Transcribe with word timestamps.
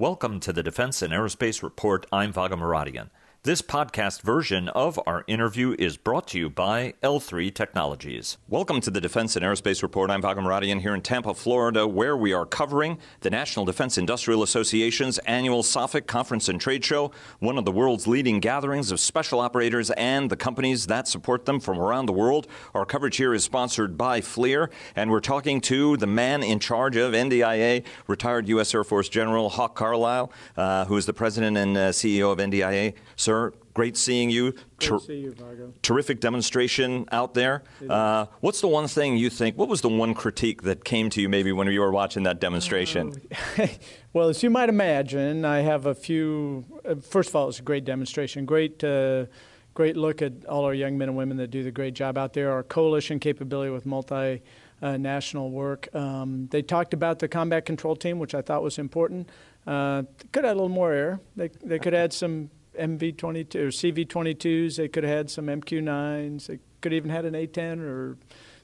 Welcome 0.00 0.38
to 0.40 0.52
the 0.52 0.62
Defense 0.62 1.02
and 1.02 1.12
Aerospace 1.12 1.60
Report. 1.60 2.06
I'm 2.12 2.32
Vago 2.32 2.54
Muradian. 2.54 3.08
This 3.44 3.62
podcast 3.62 4.22
version 4.22 4.68
of 4.70 4.98
our 5.06 5.22
interview 5.28 5.76
is 5.78 5.96
brought 5.96 6.26
to 6.28 6.38
you 6.38 6.50
by 6.50 6.94
L3 7.04 7.54
Technologies. 7.54 8.36
Welcome 8.48 8.80
to 8.80 8.90
the 8.90 9.00
Defense 9.00 9.36
and 9.36 9.44
Aerospace 9.44 9.80
Report. 9.80 10.10
I'm 10.10 10.20
Vago 10.20 10.40
Muradian 10.40 10.80
here 10.80 10.92
in 10.92 11.02
Tampa, 11.02 11.32
Florida, 11.34 11.86
where 11.86 12.16
we 12.16 12.32
are 12.32 12.44
covering 12.44 12.98
the 13.20 13.30
National 13.30 13.64
Defense 13.64 13.96
Industrial 13.96 14.42
Association's 14.42 15.18
annual 15.18 15.62
SOFIC 15.62 16.08
Conference 16.08 16.48
and 16.48 16.60
Trade 16.60 16.84
Show, 16.84 17.12
one 17.38 17.56
of 17.56 17.64
the 17.64 17.70
world's 17.70 18.08
leading 18.08 18.40
gatherings 18.40 18.90
of 18.90 18.98
special 18.98 19.38
operators 19.38 19.92
and 19.92 20.30
the 20.30 20.36
companies 20.36 20.88
that 20.88 21.06
support 21.06 21.46
them 21.46 21.60
from 21.60 21.78
around 21.78 22.06
the 22.06 22.12
world. 22.12 22.48
Our 22.74 22.84
coverage 22.84 23.18
here 23.18 23.32
is 23.34 23.44
sponsored 23.44 23.96
by 23.96 24.20
FLIR, 24.20 24.68
and 24.96 25.12
we're 25.12 25.20
talking 25.20 25.60
to 25.60 25.96
the 25.96 26.08
man 26.08 26.42
in 26.42 26.58
charge 26.58 26.96
of 26.96 27.12
NDIA, 27.12 27.84
retired 28.08 28.48
U.S. 28.48 28.74
Air 28.74 28.82
Force 28.82 29.08
General 29.08 29.48
Hawk 29.48 29.76
Carlisle, 29.76 30.32
uh, 30.56 30.86
who 30.86 30.96
is 30.96 31.06
the 31.06 31.14
president 31.14 31.56
and 31.56 31.76
uh, 31.76 31.90
CEO 31.90 32.32
of 32.32 32.38
NDIA. 32.38 32.94
Sir, 33.14 33.37
great 33.74 33.96
seeing 33.96 34.28
you. 34.30 34.54
To 34.80 34.98
see 34.98 35.20
you, 35.20 35.32
Vago. 35.32 35.72
Terrific 35.82 36.20
demonstration 36.20 37.06
out 37.12 37.34
there. 37.34 37.62
Uh, 37.88 38.26
what's 38.40 38.60
the 38.60 38.68
one 38.68 38.88
thing 38.88 39.16
you 39.16 39.30
think, 39.30 39.56
what 39.56 39.68
was 39.68 39.80
the 39.82 39.88
one 39.88 40.14
critique 40.14 40.62
that 40.62 40.84
came 40.84 41.10
to 41.10 41.20
you 41.20 41.28
maybe 41.28 41.52
when 41.52 41.68
you 41.68 41.80
were 41.80 41.92
watching 41.92 42.24
that 42.24 42.40
demonstration? 42.40 43.14
Uh, 43.56 43.68
well, 44.12 44.28
as 44.28 44.42
you 44.42 44.50
might 44.50 44.68
imagine, 44.68 45.44
I 45.44 45.60
have 45.60 45.86
a 45.86 45.94
few. 45.94 46.64
Uh, 46.84 46.96
first 46.96 47.28
of 47.28 47.36
all, 47.36 47.48
it's 47.48 47.60
a 47.60 47.62
great 47.62 47.84
demonstration. 47.84 48.44
Great. 48.44 48.82
Uh, 48.82 49.26
great 49.74 49.96
look 49.96 50.22
at 50.22 50.44
all 50.46 50.64
our 50.64 50.74
young 50.74 50.98
men 50.98 51.08
and 51.08 51.16
women 51.16 51.36
that 51.36 51.52
do 51.52 51.62
the 51.62 51.70
great 51.70 51.94
job 51.94 52.18
out 52.18 52.32
there. 52.32 52.50
Our 52.50 52.64
coalition 52.64 53.20
capability 53.20 53.70
with 53.70 53.86
multi 53.86 54.42
uh, 54.82 54.96
national 54.96 55.50
work. 55.52 55.88
Um, 55.94 56.48
they 56.50 56.62
talked 56.62 56.94
about 56.94 57.20
the 57.20 57.28
combat 57.28 57.64
control 57.64 57.94
team, 57.94 58.18
which 58.18 58.34
I 58.34 58.42
thought 58.42 58.62
was 58.62 58.78
important. 58.78 59.28
Uh, 59.66 60.02
could 60.32 60.44
add 60.44 60.52
a 60.52 60.54
little 60.54 60.68
more 60.68 60.92
air. 60.92 61.20
They, 61.36 61.48
they 61.62 61.78
could 61.78 61.94
add 61.94 62.12
some 62.12 62.50
MV22 62.78 63.54
or 63.56 63.68
CV22s. 63.68 64.76
They 64.76 64.88
could 64.88 65.04
have 65.04 65.16
had 65.16 65.30
some 65.30 65.46
MQ9s. 65.46 66.46
They 66.46 66.58
could 66.80 66.92
even 66.92 67.10
had 67.10 67.24
an 67.24 67.34
A10 67.34 67.80
or 67.80 68.16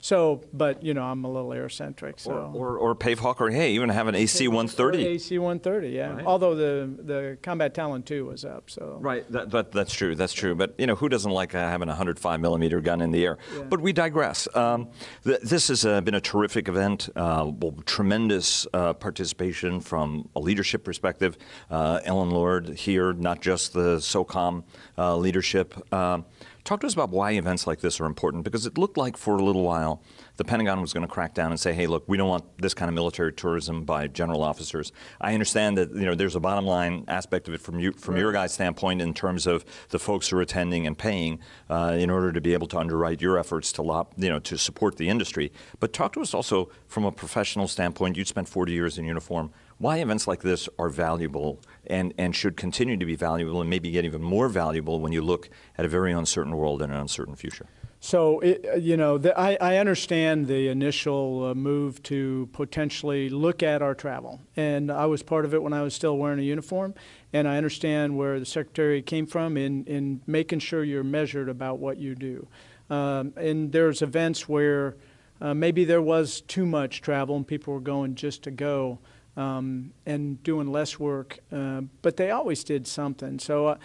so, 0.05 0.43
but 0.53 0.83
you 0.83 0.93
know, 0.93 1.03
I'm 1.03 1.25
a 1.25 1.33
little 1.33 1.51
air-centric. 1.51 2.21
So. 2.21 2.33
Or, 2.33 2.77
or, 2.77 2.79
or 2.91 2.95
Pavehawk, 2.95 3.41
or 3.41 3.49
hey, 3.49 3.73
even 3.73 3.89
have 3.89 4.07
an 4.07 4.15
AC-130. 4.15 4.97
AC-130, 4.97 5.95
yeah. 5.95 6.13
Right. 6.13 6.27
Although 6.27 6.55
the 6.55 7.03
the 7.03 7.39
Combat 7.41 7.73
Talon 7.73 8.03
2 8.03 8.27
was 8.27 8.45
up, 8.45 8.69
so. 8.69 8.99
Right, 9.01 9.25
that, 9.33 9.51
that, 9.53 9.73
that's 9.73 9.95
true, 9.95 10.15
that's 10.15 10.35
true. 10.35 10.55
But 10.55 10.75
you 10.77 10.87
know, 10.87 10.95
who 10.95 11.09
doesn't 11.09 11.31
like 11.31 11.55
uh, 11.55 11.59
having 11.59 11.89
a 11.89 11.93
105 11.93 12.39
millimeter 12.39 12.83
gun 12.83 13.01
in 13.01 13.13
the 13.13 13.25
air? 13.25 13.39
Yeah. 13.57 13.63
But 13.63 13.81
we 13.81 13.95
digress. 13.95 14.47
Um, 14.55 14.91
th- 15.25 15.41
this 15.41 15.69
has 15.69 15.87
uh, 15.87 16.03
been 16.03 16.15
a 16.15 16.21
terrific 16.21 16.69
event. 16.69 17.09
Uh, 17.17 17.51
well, 17.59 17.73
tremendous 17.87 18.67
uh, 18.75 18.93
participation 18.93 19.81
from 19.81 20.29
a 20.37 20.41
leadership 20.41 20.85
perspective. 20.85 21.39
Uh, 21.71 22.01
Ellen 22.05 22.29
Lord 22.29 22.69
here, 22.69 23.15
not 23.15 23.41
just 23.41 23.73
the 23.73 23.97
SOCOM 23.97 24.65
uh, 24.99 25.17
leadership. 25.17 25.75
Um, 25.95 26.27
Talk 26.65 26.81
to 26.81 26.87
us 26.87 26.95
about 26.95 27.11
why 27.11 27.33
events 27.33 27.67
like 27.67 27.81
this 27.81 28.01
are 28.01 28.07
important 28.07 28.43
because 28.43 28.65
it 28.65 28.79
looked 28.79 28.97
like 28.97 29.19
for 29.19 29.37
a 29.37 29.43
little 29.45 29.63
while 29.63 30.03
the 30.37 30.45
Pentagon 30.45 30.81
was 30.81 30.95
going 30.95 31.07
to 31.07 31.13
crack 31.13 31.35
down 31.35 31.51
and 31.51 31.61
say, 31.61 31.75
"Hey, 31.75 31.87
look, 31.87 32.05
we 32.09 32.17
don't 32.17 32.29
want 32.31 32.57
this 32.57 32.73
kind 32.73 32.89
of 32.89 32.95
military 32.95 33.35
tourism 33.35 33.85
by 33.85 34.07
general 34.07 34.43
officers." 34.43 34.91
I 35.21 35.35
understand 35.35 35.77
that 35.77 35.91
you 35.95 36.07
know 36.07 36.15
there's 36.15 36.37
a 36.37 36.41
bottom 36.41 36.65
line 36.65 37.05
aspect 37.07 37.49
of 37.49 37.55
it 37.55 37.61
from 37.61 37.79
you 37.79 37.93
from 37.93 38.15
right. 38.15 38.21
your 38.21 38.33
guys' 38.33 38.55
standpoint 38.55 39.03
in 39.03 39.13
terms 39.13 39.47
of 39.47 39.67
the 39.91 39.99
folks 39.99 40.29
who 40.29 40.39
are 40.39 40.41
attending 40.41 40.87
and 40.87 40.97
paying 40.97 41.39
uh, 41.69 41.97
in 41.99 42.09
order 42.09 42.33
to 42.33 42.41
be 42.41 42.55
able 42.55 42.67
to 42.69 42.79
underwrite 42.79 43.21
your 43.21 43.39
efforts 43.39 43.71
to 43.73 43.83
lop, 43.83 44.15
you 44.17 44.31
know 44.31 44.39
to 44.39 44.57
support 44.57 44.97
the 44.97 45.11
industry. 45.11 45.53
But 45.81 45.93
talk 45.93 46.15
to 46.15 46.23
us 46.23 46.33
also 46.33 46.71
from 46.87 47.05
a 47.05 47.13
professional 47.13 47.69
standpoint. 47.69 48.17
You 48.17 48.25
spent 48.25 48.49
40 48.49 48.73
years 48.73 48.97
in 48.97 49.05
uniform 49.05 49.53
why 49.85 49.99
events 49.99 50.27
like 50.27 50.41
this 50.41 50.67
are 50.79 50.89
valuable 50.89 51.61
and, 51.87 52.15
and 52.17 52.35
should 52.35 52.57
continue 52.57 52.97
to 52.97 53.05
be 53.05 53.15
valuable 53.15 53.61
and 53.61 53.69
maybe 53.69 53.91
get 53.91 54.03
even 54.07 54.23
more 54.23 54.49
valuable 54.49 54.99
when 54.99 55.13
you 55.13 55.21
look 55.21 55.51
at 55.77 55.85
a 55.85 55.89
very 55.89 56.11
uncertain 56.11 56.57
world 56.57 56.81
and 56.81 56.91
an 56.91 56.99
uncertain 56.99 57.37
future. 57.37 57.67
So, 58.01 58.41
it, 58.41 58.65
uh, 58.67 58.77
you 58.77 58.97
know, 58.97 59.19
the, 59.19 59.39
I, 59.39 59.59
I, 59.61 59.77
understand 59.77 60.47
the 60.47 60.69
initial 60.69 61.45
uh, 61.45 61.55
move 61.55 62.03
to 62.05 62.49
potentially 62.53 63.29
look 63.29 63.63
at 63.63 63.83
our 63.83 63.95
travel. 63.95 64.41
And 64.57 64.91
I 64.91 65.05
was 65.05 65.23
part 65.23 65.45
of 65.45 65.53
it 65.53 65.63
when 65.63 65.75
I 65.75 65.83
was 65.83 65.93
still 65.93 66.17
wearing 66.17 66.39
a 66.39 66.43
uniform. 66.43 66.95
And 67.35 67.47
I 67.47 67.59
understand 67.59 68.17
where 68.17 68.41
the 68.41 68.47
Secretary 68.47 69.03
came 69.03 69.27
from 69.27 69.59
in, 69.59 69.85
in 69.85 70.23
making 70.27 70.61
sure 70.61 70.83
you're 70.83 71.05
measured 71.05 71.51
about 71.51 71.79
what 71.79 71.99
you 71.99 72.15
do. 72.15 72.49
Um, 72.89 73.35
and 73.37 73.71
there's 73.71 74.01
events 74.01 74.49
where 74.49 74.97
uh, 75.43 75.53
maybe 75.53 75.85
there 75.85 76.03
was 76.03 76.41
too 76.41 76.65
much 76.65 77.03
travel 77.03 77.37
and 77.37 77.47
people 77.47 77.75
were 77.75 77.81
going 77.81 78.15
just 78.15 78.43
to 78.45 78.51
go 78.51 78.99
um, 79.37 79.93
and 80.07 80.43
doing 80.43 80.71
less 80.71 80.99
work, 80.99 81.39
uh, 81.53 81.83
but 82.03 82.17
they 82.17 82.31
always 82.31 82.63
did 82.63 82.87
something. 82.87 83.39
So 83.39 83.67
uh, 83.69 83.79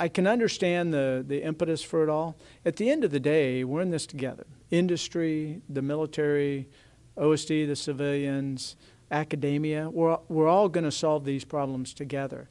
I 0.00 0.08
can 0.08 0.26
understand 0.26 0.94
the, 0.94 1.24
the 1.26 1.42
impetus 1.42 1.82
for 1.82 2.02
it 2.02 2.08
all. 2.08 2.36
At 2.64 2.76
the 2.76 2.90
end 2.90 3.04
of 3.04 3.10
the 3.10 3.20
day, 3.20 3.64
we're 3.64 3.82
in 3.82 3.90
this 3.90 4.06
together 4.06 4.46
industry, 4.70 5.60
the 5.68 5.82
military, 5.82 6.68
OSD, 7.16 7.66
the 7.66 7.76
civilians, 7.76 8.76
academia. 9.10 9.88
We're, 9.88 10.18
we're 10.28 10.48
all 10.48 10.68
going 10.68 10.84
to 10.84 10.90
solve 10.90 11.24
these 11.24 11.44
problems 11.44 11.94
together. 11.94 12.48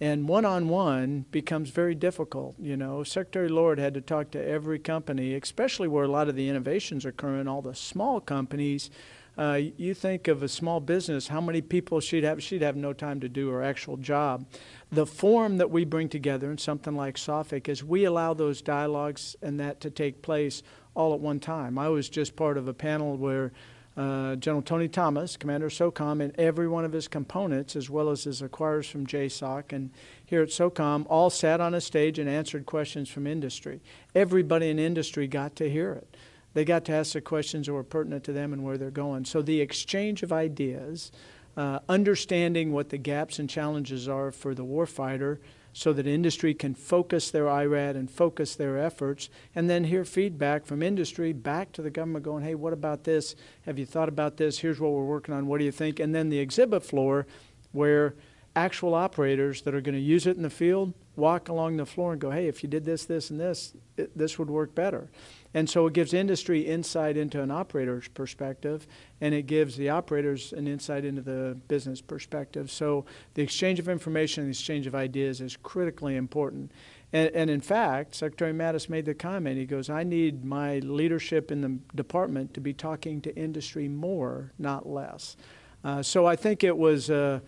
And 0.00 0.28
one 0.28 0.44
on 0.44 0.68
one 0.68 1.24
becomes 1.30 1.70
very 1.70 1.94
difficult. 1.94 2.54
You 2.58 2.76
know, 2.76 3.02
Secretary 3.02 3.48
Lord 3.48 3.78
had 3.78 3.94
to 3.94 4.00
talk 4.00 4.30
to 4.32 4.46
every 4.46 4.78
company, 4.78 5.34
especially 5.34 5.88
where 5.88 6.04
a 6.04 6.08
lot 6.08 6.28
of 6.28 6.36
the 6.36 6.48
innovations 6.48 7.06
are 7.06 7.10
occurring, 7.10 7.48
all 7.48 7.62
the 7.62 7.74
small 7.74 8.20
companies 8.20 8.90
uh, 9.38 9.60
you 9.76 9.92
think 9.92 10.28
of 10.28 10.42
a 10.42 10.48
small 10.48 10.80
business, 10.80 11.28
how 11.28 11.40
many 11.40 11.60
people 11.60 12.00
she'd 12.00 12.24
have? 12.24 12.42
She'd 12.42 12.62
have 12.62 12.76
no 12.76 12.92
time 12.92 13.20
to 13.20 13.28
do 13.28 13.50
her 13.50 13.62
actual 13.62 13.98
job. 13.98 14.46
The 14.90 15.04
form 15.04 15.58
that 15.58 15.70
we 15.70 15.84
bring 15.84 16.08
together 16.08 16.50
in 16.50 16.58
something 16.58 16.96
like 16.96 17.16
SOFIC 17.16 17.68
is 17.68 17.84
we 17.84 18.04
allow 18.04 18.32
those 18.32 18.62
dialogues 18.62 19.36
and 19.42 19.60
that 19.60 19.80
to 19.80 19.90
take 19.90 20.22
place 20.22 20.62
all 20.94 21.12
at 21.12 21.20
one 21.20 21.40
time. 21.40 21.78
I 21.78 21.88
was 21.90 22.08
just 22.08 22.34
part 22.34 22.56
of 22.56 22.66
a 22.66 22.72
panel 22.74 23.16
where 23.16 23.52
uh, 23.96 24.36
General 24.36 24.62
Tony 24.62 24.88
Thomas, 24.88 25.36
Commander 25.36 25.66
of 25.66 25.72
SOCOM, 25.72 26.22
and 26.22 26.34
every 26.38 26.68
one 26.68 26.84
of 26.84 26.92
his 26.92 27.08
components, 27.08 27.76
as 27.76 27.88
well 27.88 28.10
as 28.10 28.24
his 28.24 28.42
acquirers 28.42 28.90
from 28.90 29.06
JSOC 29.06 29.72
and 29.72 29.90
here 30.24 30.42
at 30.42 30.48
SOCOM, 30.48 31.06
all 31.08 31.30
sat 31.30 31.60
on 31.60 31.74
a 31.74 31.80
stage 31.80 32.18
and 32.18 32.28
answered 32.28 32.66
questions 32.66 33.08
from 33.08 33.26
industry. 33.26 33.80
Everybody 34.14 34.68
in 34.68 34.78
industry 34.78 35.26
got 35.26 35.56
to 35.56 35.70
hear 35.70 35.92
it 35.92 36.16
they 36.56 36.64
got 36.64 36.86
to 36.86 36.92
ask 36.92 37.12
the 37.12 37.20
questions 37.20 37.66
that 37.66 37.74
were 37.74 37.84
pertinent 37.84 38.24
to 38.24 38.32
them 38.32 38.54
and 38.54 38.64
where 38.64 38.78
they're 38.78 38.90
going. 38.90 39.26
So 39.26 39.42
the 39.42 39.60
exchange 39.60 40.22
of 40.22 40.32
ideas, 40.32 41.12
uh, 41.54 41.80
understanding 41.86 42.72
what 42.72 42.88
the 42.88 42.96
gaps 42.96 43.38
and 43.38 43.46
challenges 43.46 44.08
are 44.08 44.30
for 44.30 44.54
the 44.54 44.64
warfighter 44.64 45.36
so 45.74 45.92
that 45.92 46.06
industry 46.06 46.54
can 46.54 46.74
focus 46.74 47.30
their 47.30 47.46
IRAD 47.46 47.94
and 47.94 48.10
focus 48.10 48.56
their 48.56 48.78
efforts, 48.78 49.28
and 49.54 49.68
then 49.68 49.84
hear 49.84 50.02
feedback 50.02 50.64
from 50.64 50.82
industry 50.82 51.34
back 51.34 51.72
to 51.72 51.82
the 51.82 51.90
government 51.90 52.24
going, 52.24 52.42
hey, 52.42 52.54
what 52.54 52.72
about 52.72 53.04
this? 53.04 53.36
Have 53.66 53.78
you 53.78 53.84
thought 53.84 54.08
about 54.08 54.38
this? 54.38 54.60
Here's 54.60 54.80
what 54.80 54.92
we're 54.92 55.04
working 55.04 55.34
on. 55.34 55.48
What 55.48 55.58
do 55.58 55.66
you 55.66 55.72
think? 55.72 56.00
And 56.00 56.14
then 56.14 56.30
the 56.30 56.38
exhibit 56.38 56.82
floor 56.82 57.26
where 57.72 58.14
actual 58.54 58.94
operators 58.94 59.60
that 59.60 59.74
are 59.74 59.82
going 59.82 59.94
to 59.94 60.00
use 60.00 60.26
it 60.26 60.38
in 60.38 60.42
the 60.42 60.48
field 60.48 60.94
walk 61.16 61.48
along 61.48 61.78
the 61.78 61.86
floor 61.86 62.12
and 62.12 62.20
go, 62.20 62.30
hey, 62.30 62.46
if 62.46 62.62
you 62.62 62.68
did 62.68 62.84
this, 62.84 63.06
this, 63.06 63.30
and 63.30 63.40
this, 63.40 63.74
it, 63.96 64.16
this 64.16 64.38
would 64.38 64.50
work 64.50 64.74
better. 64.74 65.10
And 65.54 65.68
so 65.68 65.86
it 65.86 65.94
gives 65.94 66.12
industry 66.12 66.60
insight 66.60 67.16
into 67.16 67.40
an 67.40 67.50
operator's 67.50 68.08
perspective, 68.08 68.86
and 69.22 69.34
it 69.34 69.46
gives 69.46 69.76
the 69.76 69.88
operators 69.88 70.52
an 70.52 70.68
insight 70.68 71.04
into 71.04 71.22
the 71.22 71.56
business 71.68 72.02
perspective. 72.02 72.70
So 72.70 73.06
the 73.34 73.42
exchange 73.42 73.78
of 73.78 73.88
information 73.88 74.42
and 74.42 74.52
the 74.52 74.58
exchange 74.58 74.86
of 74.86 74.94
ideas 74.94 75.40
is 75.40 75.56
critically 75.56 76.16
important. 76.16 76.72
And, 77.12 77.30
and, 77.30 77.48
in 77.48 77.60
fact, 77.60 78.14
Secretary 78.16 78.52
Mattis 78.52 78.90
made 78.90 79.06
the 79.06 79.14
comment. 79.14 79.56
He 79.56 79.64
goes, 79.64 79.88
I 79.88 80.02
need 80.02 80.44
my 80.44 80.80
leadership 80.80 81.50
in 81.50 81.60
the 81.62 81.78
department 81.94 82.52
to 82.54 82.60
be 82.60 82.74
talking 82.74 83.20
to 83.22 83.34
industry 83.36 83.88
more, 83.88 84.52
not 84.58 84.86
less. 84.86 85.36
Uh, 85.86 86.02
so 86.02 86.26
I 86.26 86.34
think 86.34 86.64
it 86.64 86.76
was 86.76 87.10
a 87.10 87.40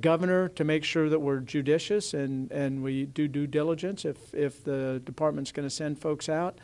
governor 0.00 0.48
to 0.48 0.64
make 0.64 0.82
sure 0.82 1.08
that 1.08 1.20
we're 1.20 1.38
judicious 1.38 2.12
and, 2.12 2.50
and 2.50 2.82
we 2.82 3.06
do 3.06 3.28
due 3.28 3.46
diligence 3.46 4.04
if, 4.04 4.34
if 4.34 4.64
the 4.64 5.00
department's 5.04 5.52
going 5.52 5.68
to 5.68 5.74
send 5.74 6.00
folks 6.00 6.28
out. 6.28 6.58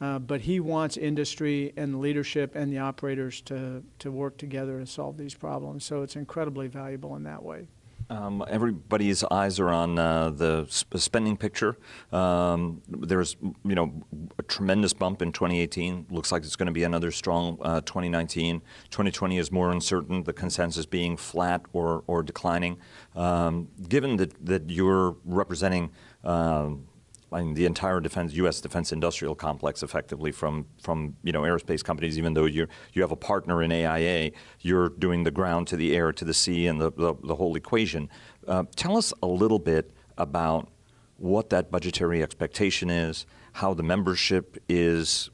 Uh, 0.00 0.20
but 0.20 0.42
he 0.42 0.60
wants 0.60 0.96
industry 0.96 1.72
and 1.76 2.00
leadership 2.00 2.54
and 2.54 2.72
the 2.72 2.78
operators 2.78 3.40
to, 3.40 3.82
to 3.98 4.12
work 4.12 4.38
together 4.38 4.78
and 4.78 4.88
solve 4.88 5.16
these 5.16 5.34
problems. 5.34 5.84
So 5.84 6.02
it's 6.02 6.14
incredibly 6.14 6.68
valuable 6.68 7.16
in 7.16 7.24
that 7.24 7.42
way. 7.42 7.66
Um, 8.08 8.44
everybody's 8.48 9.24
eyes 9.24 9.58
are 9.58 9.70
on 9.70 9.98
uh, 9.98 10.30
the 10.30 10.66
spending 10.68 11.36
picture. 11.36 11.76
Um, 12.12 12.82
there's, 12.88 13.36
you 13.64 13.74
know, 13.74 13.92
a 14.38 14.42
tremendous 14.42 14.92
bump 14.92 15.22
in 15.22 15.32
2018. 15.32 16.06
Looks 16.10 16.30
like 16.30 16.44
it's 16.44 16.56
going 16.56 16.66
to 16.66 16.72
be 16.72 16.84
another 16.84 17.10
strong 17.10 17.58
uh, 17.62 17.80
2019. 17.82 18.60
2020 18.90 19.38
is 19.38 19.50
more 19.50 19.70
uncertain. 19.70 20.22
The 20.22 20.32
consensus 20.32 20.86
being 20.86 21.16
flat 21.16 21.62
or 21.72 22.04
or 22.06 22.22
declining. 22.22 22.78
Um, 23.14 23.68
given 23.88 24.16
that 24.16 24.46
that 24.46 24.70
you're 24.70 25.16
representing. 25.24 25.90
Um, 26.24 26.86
I 27.32 27.42
mean, 27.42 27.54
the 27.54 27.66
entire 27.66 28.00
defense, 28.00 28.32
U.S. 28.34 28.60
defense 28.60 28.92
industrial 28.92 29.34
complex, 29.34 29.82
effectively 29.82 30.30
from 30.30 30.66
from 30.80 31.16
you 31.22 31.32
know 31.32 31.42
aerospace 31.42 31.82
companies. 31.82 32.18
Even 32.18 32.34
though 32.34 32.44
you 32.44 32.68
you 32.92 33.02
have 33.02 33.10
a 33.10 33.16
partner 33.16 33.62
in 33.62 33.72
AIA, 33.72 34.30
you're 34.60 34.90
doing 34.90 35.24
the 35.24 35.30
ground 35.30 35.66
to 35.68 35.76
the 35.76 35.96
air 35.96 36.12
to 36.12 36.24
the 36.24 36.34
sea 36.34 36.66
and 36.66 36.80
the 36.80 36.92
the, 36.92 37.14
the 37.24 37.34
whole 37.34 37.56
equation. 37.56 38.08
Uh, 38.46 38.64
tell 38.76 38.96
us 38.96 39.12
a 39.22 39.26
little 39.26 39.58
bit 39.58 39.92
about 40.16 40.68
what 41.16 41.50
that 41.50 41.70
budgetary 41.70 42.22
expectation 42.22 42.90
is, 42.90 43.26
how 43.54 43.74
the 43.74 43.82
membership 43.82 44.56
is 44.68 45.30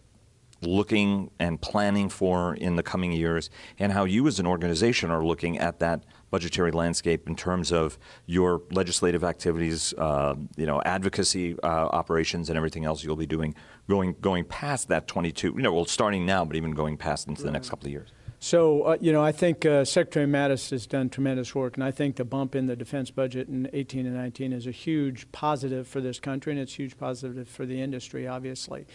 looking 0.62 1.30
and 1.38 1.60
planning 1.60 2.08
for 2.08 2.54
in 2.54 2.76
the 2.76 2.82
coming 2.82 3.12
years, 3.12 3.50
and 3.78 3.92
how 3.92 4.04
you 4.04 4.26
as 4.26 4.38
an 4.38 4.46
organization 4.46 5.10
are 5.10 5.24
looking 5.24 5.58
at 5.58 5.80
that 5.80 6.04
budgetary 6.32 6.72
landscape 6.72 7.28
in 7.28 7.36
terms 7.36 7.70
of 7.70 7.98
your 8.26 8.62
legislative 8.72 9.22
activities, 9.22 9.94
uh, 9.98 10.34
you 10.56 10.66
know, 10.66 10.82
advocacy 10.84 11.54
uh, 11.62 11.66
operations, 11.66 12.48
and 12.48 12.56
everything 12.56 12.84
else 12.84 13.04
you'll 13.04 13.14
be 13.14 13.26
doing 13.26 13.54
going 13.88 14.16
going 14.20 14.44
past 14.44 14.88
that 14.88 15.06
22. 15.06 15.54
You 15.54 15.62
know, 15.62 15.72
well, 15.72 15.84
starting 15.84 16.26
now, 16.26 16.44
but 16.44 16.56
even 16.56 16.72
going 16.72 16.96
past 16.96 17.28
into 17.28 17.44
the 17.44 17.52
next 17.52 17.68
couple 17.68 17.86
of 17.86 17.92
years. 17.92 18.08
So, 18.40 18.82
uh, 18.82 18.96
you 19.00 19.12
know, 19.12 19.22
I 19.22 19.30
think 19.30 19.64
uh, 19.64 19.84
Secretary 19.84 20.26
Mattis 20.26 20.70
has 20.70 20.84
done 20.84 21.10
tremendous 21.10 21.54
work, 21.54 21.76
and 21.76 21.84
I 21.84 21.92
think 21.92 22.16
the 22.16 22.24
bump 22.24 22.56
in 22.56 22.66
the 22.66 22.74
defense 22.74 23.08
budget 23.08 23.46
in 23.46 23.70
18 23.72 24.04
and 24.04 24.16
19 24.16 24.52
is 24.52 24.66
a 24.66 24.72
huge 24.72 25.30
positive 25.30 25.86
for 25.86 26.00
this 26.00 26.18
country, 26.18 26.52
and 26.52 26.60
it's 26.60 26.72
a 26.72 26.76
huge 26.76 26.98
positive 26.98 27.48
for 27.48 27.66
the 27.66 27.80
industry, 27.80 28.26
obviously. 28.26 28.86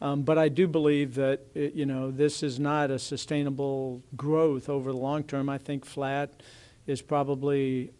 Um, 0.00 0.22
but 0.22 0.38
I 0.38 0.48
do 0.48 0.66
believe 0.66 1.16
that, 1.16 1.40
it, 1.54 1.74
you 1.74 1.84
know, 1.84 2.10
this 2.10 2.42
is 2.42 2.58
not 2.58 2.90
a 2.90 2.98
sustainable 2.98 4.02
growth 4.16 4.70
over 4.70 4.90
the 4.90 4.98
long 4.98 5.22
term. 5.24 5.50
I 5.50 5.58
think 5.58 5.84
flat 5.84 6.42
is 6.86 7.02
probably 7.02 7.90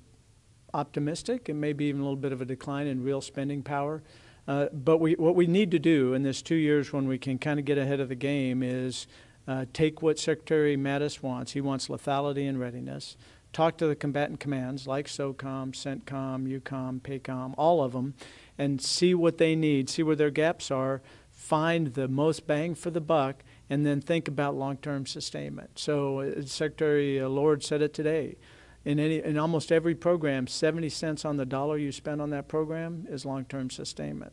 optimistic 0.72 1.48
and 1.48 1.60
maybe 1.60 1.86
even 1.86 2.00
a 2.00 2.04
little 2.04 2.16
bit 2.16 2.32
of 2.32 2.40
a 2.40 2.44
decline 2.44 2.86
in 2.86 3.02
real 3.02 3.20
spending 3.20 3.62
power. 3.62 4.02
Uh, 4.46 4.66
but 4.72 4.98
we, 4.98 5.14
what 5.14 5.34
we 5.34 5.46
need 5.46 5.70
to 5.70 5.78
do 5.78 6.12
in 6.12 6.22
this 6.22 6.42
two 6.42 6.54
years 6.54 6.92
when 6.92 7.08
we 7.08 7.16
can 7.16 7.38
kind 7.38 7.58
of 7.58 7.64
get 7.64 7.78
ahead 7.78 8.00
of 8.00 8.08
the 8.08 8.14
game 8.14 8.62
is 8.62 9.06
uh, 9.48 9.64
take 9.72 10.02
what 10.02 10.18
Secretary 10.18 10.76
Mattis 10.76 11.22
wants. 11.22 11.52
He 11.52 11.60
wants 11.60 11.88
lethality 11.88 12.48
and 12.48 12.60
readiness. 12.60 13.16
Talk 13.52 13.78
to 13.78 13.86
the 13.86 13.94
combatant 13.94 14.40
commands 14.40 14.86
like 14.86 15.06
SOCOM, 15.06 15.72
CENTCOM, 15.72 16.60
EUCOM, 16.60 17.00
PACOM, 17.02 17.54
all 17.56 17.82
of 17.82 17.92
them, 17.92 18.14
and 18.58 18.82
see 18.82 19.14
what 19.14 19.38
they 19.38 19.54
need, 19.54 19.88
see 19.88 20.02
where 20.02 20.16
their 20.16 20.30
gaps 20.30 20.70
are, 20.70 21.02
find 21.30 21.94
the 21.94 22.08
most 22.08 22.46
bang 22.46 22.74
for 22.74 22.90
the 22.90 23.00
buck, 23.00 23.44
and 23.70 23.86
then 23.86 24.00
think 24.00 24.26
about 24.26 24.56
long-term 24.56 25.06
sustainment. 25.06 25.78
So 25.78 26.20
uh, 26.20 26.42
Secretary 26.44 27.20
Lord 27.20 27.62
said 27.62 27.80
it 27.80 27.94
today. 27.94 28.36
In, 28.84 29.00
any, 29.00 29.22
in 29.22 29.38
almost 29.38 29.72
every 29.72 29.94
program, 29.94 30.46
70 30.46 30.88
cents 30.90 31.24
on 31.24 31.36
the 31.36 31.46
dollar 31.46 31.78
you 31.78 31.90
spend 31.90 32.20
on 32.20 32.30
that 32.30 32.48
program 32.48 33.06
is 33.08 33.24
long-term 33.24 33.70
sustainment. 33.70 34.32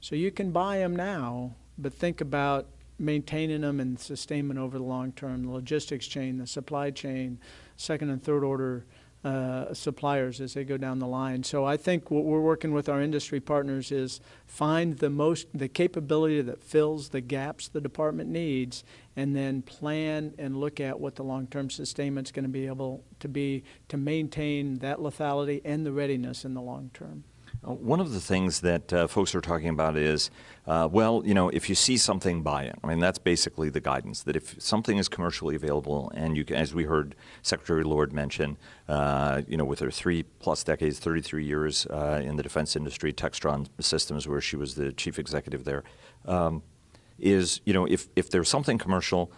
So 0.00 0.14
you 0.14 0.30
can 0.30 0.52
buy 0.52 0.78
them 0.78 0.94
now, 0.94 1.56
but 1.76 1.92
think 1.92 2.20
about 2.20 2.68
maintaining 2.98 3.62
them 3.62 3.80
and 3.80 3.98
sustainment 3.98 4.58
over 4.58 4.78
the 4.78 4.84
long 4.84 5.12
term, 5.12 5.44
the 5.44 5.50
logistics 5.50 6.06
chain, 6.06 6.38
the 6.38 6.46
supply 6.46 6.90
chain, 6.90 7.38
second 7.76 8.10
and 8.10 8.22
third 8.22 8.44
order 8.44 8.84
uh, 9.24 9.74
suppliers 9.74 10.40
as 10.40 10.54
they 10.54 10.64
go 10.64 10.76
down 10.76 11.00
the 11.00 11.06
line. 11.06 11.42
So 11.42 11.64
I 11.64 11.76
think 11.76 12.10
what 12.10 12.24
we're 12.24 12.40
working 12.40 12.72
with 12.72 12.88
our 12.88 13.02
industry 13.02 13.40
partners 13.40 13.90
is 13.90 14.20
find 14.46 14.98
the 14.98 15.10
most 15.10 15.48
the 15.52 15.68
capability 15.68 16.40
that 16.42 16.62
fills 16.62 17.08
the 17.08 17.20
gaps 17.20 17.68
the 17.68 17.80
department 17.80 18.30
needs, 18.30 18.84
and 19.16 19.34
then 19.34 19.62
plan 19.62 20.34
and 20.38 20.56
look 20.56 20.78
at 20.78 21.00
what 21.00 21.16
the 21.16 21.24
long-term 21.24 21.70
sustainment 21.70 22.28
is 22.28 22.32
going 22.32 22.44
to 22.44 22.48
be 22.48 22.66
able 22.66 23.04
to 23.18 23.28
be 23.28 23.64
to 23.88 23.96
maintain 23.96 24.78
that 24.78 24.98
lethality 24.98 25.60
and 25.64 25.84
the 25.84 25.92
readiness 25.92 26.44
in 26.44 26.54
the 26.54 26.62
long 26.62 26.90
term. 26.94 27.24
Uh, 27.66 27.72
one 27.72 28.00
of 28.00 28.12
the 28.12 28.20
things 28.20 28.60
that 28.60 28.92
uh, 28.92 29.06
folks 29.06 29.34
are 29.34 29.40
talking 29.40 29.68
about 29.68 29.96
is, 29.96 30.30
uh, 30.66 30.88
well, 30.90 31.22
you 31.24 31.34
know, 31.34 31.48
if 31.48 31.68
you 31.68 31.74
see 31.74 31.96
something, 31.96 32.42
buy 32.42 32.64
it. 32.64 32.76
I 32.82 32.86
mean, 32.86 33.00
that's 33.00 33.18
basically 33.18 33.68
the 33.68 33.80
guidance. 33.80 34.22
That 34.22 34.36
if 34.36 34.60
something 34.62 34.98
is 34.98 35.08
commercially 35.08 35.56
available, 35.56 36.12
and 36.14 36.36
you, 36.36 36.44
can, 36.44 36.56
as 36.56 36.74
we 36.74 36.84
heard 36.84 37.14
Secretary 37.42 37.82
Lord 37.82 38.12
mention, 38.12 38.56
uh, 38.88 39.42
you 39.48 39.56
know, 39.56 39.64
with 39.64 39.80
her 39.80 39.90
three 39.90 40.22
plus 40.22 40.62
decades, 40.62 40.98
33 40.98 41.44
years 41.44 41.86
uh, 41.86 42.20
in 42.22 42.36
the 42.36 42.42
defense 42.42 42.76
industry, 42.76 43.12
Textron 43.12 43.66
Systems, 43.80 44.28
where 44.28 44.40
she 44.40 44.56
was 44.56 44.74
the 44.74 44.92
chief 44.92 45.18
executive 45.18 45.64
there, 45.64 45.84
um, 46.26 46.62
is 47.18 47.60
you 47.64 47.72
know, 47.72 47.86
if 47.86 48.08
if 48.14 48.30
there's 48.30 48.48
something 48.48 48.78
commercial, 48.78 49.32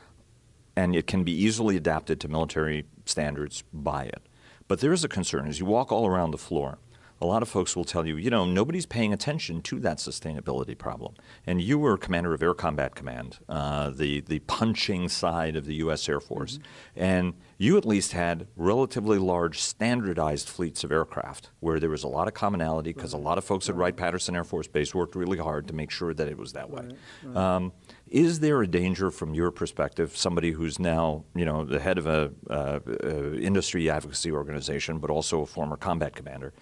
and 0.77 0.95
it 0.95 1.07
can 1.07 1.25
be 1.25 1.33
easily 1.33 1.77
adapted 1.77 2.21
to 2.21 2.29
military 2.29 2.85
standards, 3.07 3.65
buy 3.73 4.05
it. 4.05 4.23
But 4.69 4.81
there 4.81 4.93
is 4.93 5.03
a 5.03 5.09
concern 5.09 5.49
as 5.49 5.59
you 5.59 5.67
walk 5.67 5.91
all 5.91 6.07
around 6.07 6.31
the 6.31 6.39
floor 6.39 6.79
a 7.21 7.27
lot 7.27 7.43
of 7.43 7.49
folks 7.49 7.77
will 7.77 7.85
tell 7.85 8.07
you, 8.07 8.17
you 8.17 8.31
know, 8.31 8.45
nobody's 8.45 8.87
paying 8.87 9.13
attention 9.13 9.61
to 9.63 9.79
that 9.81 9.99
sustainability 9.99 10.77
problem. 10.77 11.15
And 11.47 11.61
you 11.61 11.79
were 11.79 11.99
commander 11.99 12.33
of 12.33 12.43
Air 12.43 12.55
Combat 12.55 12.95
Command, 12.95 13.39
uh, 13.49 13.91
the 13.91 14.21
the 14.21 14.39
punching 14.41 15.09
side 15.09 15.55
of 15.57 15.67
the 15.67 15.75
U.S. 15.77 16.09
Air 16.09 16.21
Force, 16.21 16.59
mm-hmm. 16.59 17.03
and 17.03 17.35
you 17.59 17.77
at 17.77 17.85
least 17.85 18.13
had 18.13 18.47
relatively 18.57 19.19
large 19.19 19.61
standardized 19.61 20.49
fleets 20.49 20.83
of 20.83 20.91
aircraft 20.91 21.51
where 21.61 21.79
there 21.79 21.91
was 21.91 22.05
a 22.05 22.09
lot 22.09 22.27
of 22.27 22.33
commonality 22.33 22.93
because 22.93 23.13
right. 23.13 23.21
a 23.21 23.23
lot 23.23 23.37
of 23.37 23.45
folks 23.45 23.69
right. 23.69 23.75
at 23.75 23.79
Wright-Patterson 23.79 24.35
Air 24.35 24.45
Force 24.45 24.67
Base 24.67 24.95
worked 24.95 25.15
really 25.15 25.37
hard 25.37 25.69
to 25.69 25.75
make 25.75 25.91
sure 25.91 26.15
that 26.15 26.27
it 26.27 26.39
was 26.39 26.55
that 26.55 26.71
way. 26.71 26.89
Right. 27.23 27.37
Um, 27.37 27.73
is 28.09 28.41
there 28.41 28.63
a 28.63 28.67
danger 28.67 29.11
from 29.11 29.35
your 29.35 29.51
perspective, 29.51 30.17
somebody 30.17 30.53
who's 30.53 30.79
now, 30.79 31.25
you 31.35 31.45
know, 31.45 31.65
the 31.65 31.79
head 31.79 31.99
of 31.99 32.07
a 32.07 32.33
uh, 32.49 32.81
uh, 33.05 33.33
industry 33.35 33.91
advocacy 33.91 34.33
organization, 34.33 34.99
but 34.99 35.11
also 35.11 35.43
a 35.43 35.47
former 35.47 35.77
combat 35.77 36.17
commander? 36.17 36.53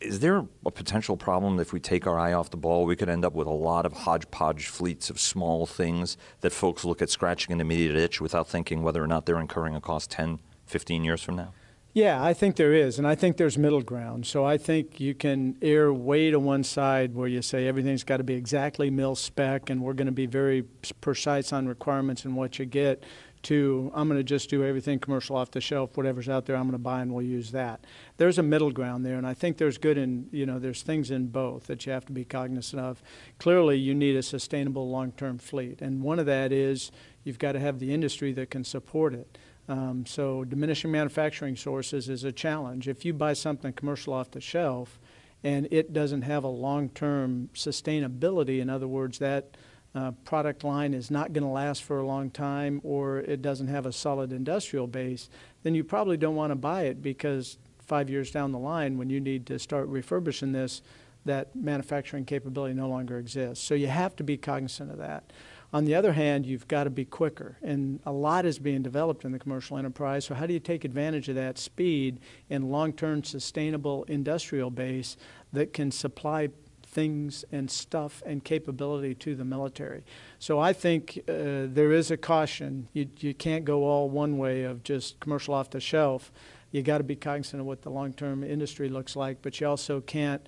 Is 0.00 0.20
there 0.20 0.44
a 0.64 0.70
potential 0.70 1.16
problem 1.16 1.58
if 1.58 1.72
we 1.72 1.80
take 1.80 2.06
our 2.06 2.18
eye 2.18 2.32
off 2.32 2.50
the 2.50 2.56
ball? 2.56 2.84
We 2.84 2.96
could 2.96 3.08
end 3.08 3.24
up 3.24 3.32
with 3.32 3.46
a 3.46 3.52
lot 3.52 3.86
of 3.86 3.92
hodgepodge 3.92 4.66
fleets 4.66 5.08
of 5.08 5.18
small 5.18 5.66
things 5.66 6.16
that 6.40 6.52
folks 6.52 6.84
look 6.84 7.00
at 7.00 7.08
scratching 7.08 7.52
an 7.52 7.60
immediate 7.60 7.96
itch 7.96 8.20
without 8.20 8.46
thinking 8.46 8.82
whether 8.82 9.02
or 9.02 9.06
not 9.06 9.24
they're 9.24 9.40
incurring 9.40 9.74
a 9.74 9.80
cost 9.80 10.10
10, 10.10 10.38
15 10.66 11.04
years 11.04 11.22
from 11.22 11.36
now? 11.36 11.52
Yeah, 11.94 12.22
I 12.22 12.34
think 12.34 12.56
there 12.56 12.74
is, 12.74 12.98
and 12.98 13.08
I 13.08 13.14
think 13.14 13.38
there's 13.38 13.56
middle 13.56 13.80
ground. 13.80 14.26
So 14.26 14.44
I 14.44 14.58
think 14.58 15.00
you 15.00 15.14
can 15.14 15.56
err 15.62 15.90
way 15.90 16.30
to 16.30 16.38
one 16.38 16.62
side 16.62 17.14
where 17.14 17.26
you 17.26 17.40
say 17.40 17.66
everything's 17.66 18.04
got 18.04 18.18
to 18.18 18.22
be 18.22 18.34
exactly 18.34 18.90
mil 18.90 19.16
spec, 19.16 19.70
and 19.70 19.80
we're 19.80 19.94
going 19.94 20.04
to 20.04 20.12
be 20.12 20.26
very 20.26 20.64
precise 21.00 21.54
on 21.54 21.66
requirements 21.66 22.26
and 22.26 22.36
what 22.36 22.58
you 22.58 22.66
get 22.66 23.02
to 23.46 23.90
I'm 23.94 24.08
going 24.08 24.18
to 24.18 24.24
just 24.24 24.50
do 24.50 24.64
everything 24.64 24.98
commercial 24.98 25.36
off 25.36 25.50
the 25.50 25.60
shelf, 25.60 25.96
whatever's 25.96 26.28
out 26.28 26.46
there, 26.46 26.56
I'm 26.56 26.64
going 26.64 26.72
to 26.72 26.78
buy 26.78 27.00
and 27.00 27.14
we'll 27.14 27.24
use 27.24 27.52
that. 27.52 27.84
There's 28.16 28.38
a 28.38 28.42
middle 28.42 28.70
ground 28.70 29.06
there, 29.06 29.16
and 29.16 29.26
I 29.26 29.34
think 29.34 29.56
there's 29.56 29.78
good 29.78 29.96
in, 29.96 30.28
you 30.32 30.46
know, 30.46 30.58
there's 30.58 30.82
things 30.82 31.10
in 31.10 31.28
both 31.28 31.66
that 31.68 31.86
you 31.86 31.92
have 31.92 32.04
to 32.06 32.12
be 32.12 32.24
cognizant 32.24 32.82
of. 32.82 33.02
Clearly, 33.38 33.78
you 33.78 33.94
need 33.94 34.16
a 34.16 34.22
sustainable 34.22 34.90
long 34.90 35.12
term 35.12 35.38
fleet, 35.38 35.80
and 35.80 36.02
one 36.02 36.18
of 36.18 36.26
that 36.26 36.52
is 36.52 36.90
you've 37.24 37.38
got 37.38 37.52
to 37.52 37.60
have 37.60 37.78
the 37.78 37.94
industry 37.94 38.32
that 38.32 38.50
can 38.50 38.64
support 38.64 39.14
it. 39.14 39.38
Um, 39.68 40.06
so, 40.06 40.44
diminishing 40.44 40.90
manufacturing 40.90 41.56
sources 41.56 42.08
is 42.08 42.24
a 42.24 42.32
challenge. 42.32 42.88
If 42.88 43.04
you 43.04 43.12
buy 43.12 43.32
something 43.32 43.72
commercial 43.72 44.12
off 44.12 44.30
the 44.30 44.40
shelf 44.40 44.98
and 45.42 45.68
it 45.70 45.92
doesn't 45.92 46.22
have 46.22 46.44
a 46.44 46.48
long 46.48 46.88
term 46.88 47.50
sustainability, 47.54 48.60
in 48.60 48.70
other 48.70 48.88
words, 48.88 49.18
that 49.18 49.56
uh, 49.96 50.10
product 50.24 50.62
line 50.62 50.92
is 50.92 51.10
not 51.10 51.32
going 51.32 51.44
to 51.44 51.50
last 51.50 51.82
for 51.82 51.98
a 51.98 52.06
long 52.06 52.30
time 52.30 52.80
or 52.84 53.18
it 53.18 53.40
doesn't 53.40 53.68
have 53.68 53.86
a 53.86 53.92
solid 53.92 54.32
industrial 54.32 54.86
base, 54.86 55.28
then 55.62 55.74
you 55.74 55.82
probably 55.82 56.16
don't 56.16 56.36
want 56.36 56.50
to 56.50 56.56
buy 56.56 56.82
it 56.82 57.00
because 57.00 57.58
five 57.86 58.10
years 58.10 58.30
down 58.30 58.52
the 58.52 58.58
line, 58.58 58.98
when 58.98 59.08
you 59.08 59.20
need 59.20 59.46
to 59.46 59.58
start 59.58 59.88
refurbishing 59.88 60.52
this, 60.52 60.82
that 61.24 61.54
manufacturing 61.56 62.24
capability 62.24 62.74
no 62.74 62.88
longer 62.88 63.18
exists. 63.18 63.64
So 63.64 63.74
you 63.74 63.88
have 63.88 64.14
to 64.16 64.24
be 64.24 64.36
cognizant 64.36 64.90
of 64.90 64.98
that. 64.98 65.32
On 65.72 65.84
the 65.84 65.94
other 65.94 66.12
hand, 66.12 66.46
you've 66.46 66.68
got 66.68 66.84
to 66.84 66.90
be 66.90 67.04
quicker, 67.04 67.58
and 67.60 68.00
a 68.06 68.12
lot 68.12 68.46
is 68.46 68.58
being 68.58 68.82
developed 68.82 69.24
in 69.24 69.32
the 69.32 69.38
commercial 69.38 69.76
enterprise. 69.76 70.24
So, 70.24 70.34
how 70.34 70.46
do 70.46 70.54
you 70.54 70.60
take 70.60 70.84
advantage 70.84 71.28
of 71.28 71.34
that 71.34 71.58
speed 71.58 72.20
and 72.48 72.70
long 72.70 72.92
term 72.92 73.24
sustainable 73.24 74.04
industrial 74.04 74.70
base 74.70 75.16
that 75.52 75.72
can 75.72 75.90
supply 75.90 76.50
things 76.96 77.44
and 77.52 77.70
stuff 77.70 78.22
and 78.24 78.42
capability 78.42 79.14
to 79.14 79.34
the 79.34 79.44
military. 79.44 80.02
So 80.38 80.58
I 80.58 80.72
think 80.72 81.18
uh, 81.28 81.68
there 81.78 81.92
is 81.92 82.10
a 82.10 82.16
caution. 82.16 82.88
You, 82.94 83.06
you 83.18 83.34
can't 83.34 83.66
go 83.66 83.84
all 83.84 84.08
one 84.08 84.38
way 84.38 84.62
of 84.62 84.82
just 84.82 85.20
commercial 85.20 85.52
off 85.52 85.68
the 85.68 85.78
shelf. 85.78 86.32
You 86.72 86.82
got 86.82 86.98
to 86.98 87.04
be 87.04 87.14
cognizant 87.14 87.60
of 87.60 87.66
what 87.66 87.82
the 87.82 87.90
long 87.90 88.14
term 88.14 88.42
industry 88.42 88.88
looks 88.88 89.14
like, 89.14 89.42
but 89.42 89.60
you 89.60 89.68
also 89.68 90.00
can't 90.00 90.44